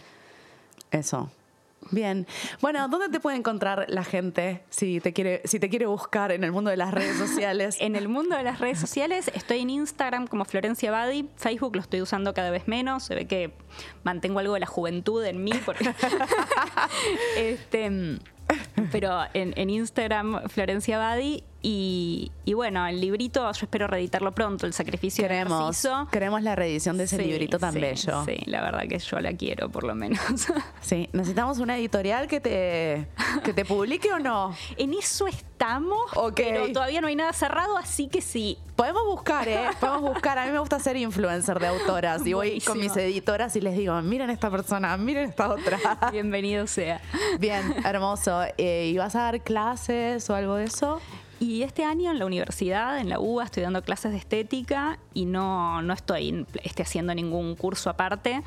[0.90, 1.30] eso.
[1.90, 2.26] Bien.
[2.60, 6.44] Bueno, ¿dónde te puede encontrar la gente si te quiere, si te quiere buscar en
[6.44, 7.76] el mundo de las redes sociales?
[7.80, 11.82] en el mundo de las redes sociales estoy en Instagram como Florencia Badi, Facebook lo
[11.82, 13.52] estoy usando cada vez menos, se ve que
[14.02, 15.84] mantengo algo de la juventud en mí porque
[17.36, 18.18] este
[18.92, 25.24] pero en, Instagram Florencia Badi y, bueno, el librito yo espero reeditarlo pronto, El sacrificio
[25.24, 28.22] queremos, de Queremos la reedición de ese librito tan bello.
[28.26, 30.20] Sí, la verdad que yo la quiero por lo menos.
[30.82, 33.08] Sí, necesitamos una editorial que te,
[33.42, 34.54] que te publique o no.
[34.76, 38.58] En eso estamos, pero todavía no hay nada cerrado, así que sí.
[38.76, 39.68] Podemos buscar, ¿eh?
[39.80, 40.38] Podemos buscar.
[40.38, 43.76] A mí me gusta ser influencer de autoras y voy con mis editoras y les
[43.78, 45.78] digo, miren esta persona, miren esta otra.
[46.12, 47.00] Bienvenido sea.
[47.38, 48.42] Bien, hermoso.
[48.58, 51.00] Eh, ¿Y vas a dar clases o algo de eso?
[51.44, 55.26] Y este año en la universidad, en la UBA, estoy dando clases de estética y
[55.26, 58.42] no, no estoy este, haciendo ningún curso aparte.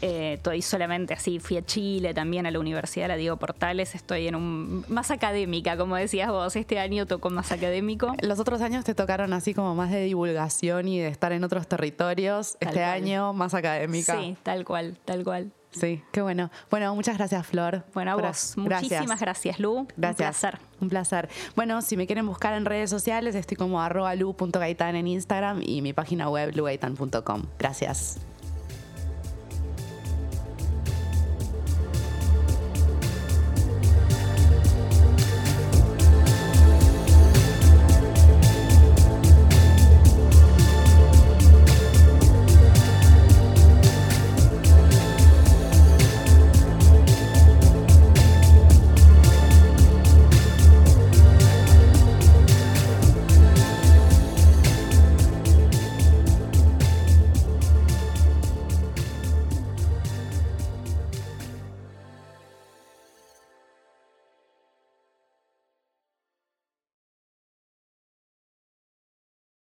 [0.00, 4.28] Eh, estoy solamente así, fui a Chile también, a la Universidad la Diego Portales, estoy
[4.28, 8.14] en un más académica, como decías vos, este año tocó más académico.
[8.22, 11.66] Los otros años te tocaron así como más de divulgación y de estar en otros
[11.66, 14.16] territorios, este año más académica.
[14.18, 15.52] Sí, tal cual, tal cual.
[15.70, 16.50] Sí, qué bueno.
[16.70, 17.84] Bueno, muchas gracias, Flor.
[17.94, 18.56] Bueno, a vos.
[18.56, 19.86] Muchísimas gracias, Lu.
[19.96, 20.26] Gracias.
[20.26, 20.58] Un placer.
[20.80, 21.28] Un placer.
[21.54, 25.82] Bueno, si me quieren buscar en redes sociales, estoy como arroba lu.gaitan en Instagram y
[25.82, 27.44] mi página web lugaitan.com.
[27.58, 28.20] Gracias.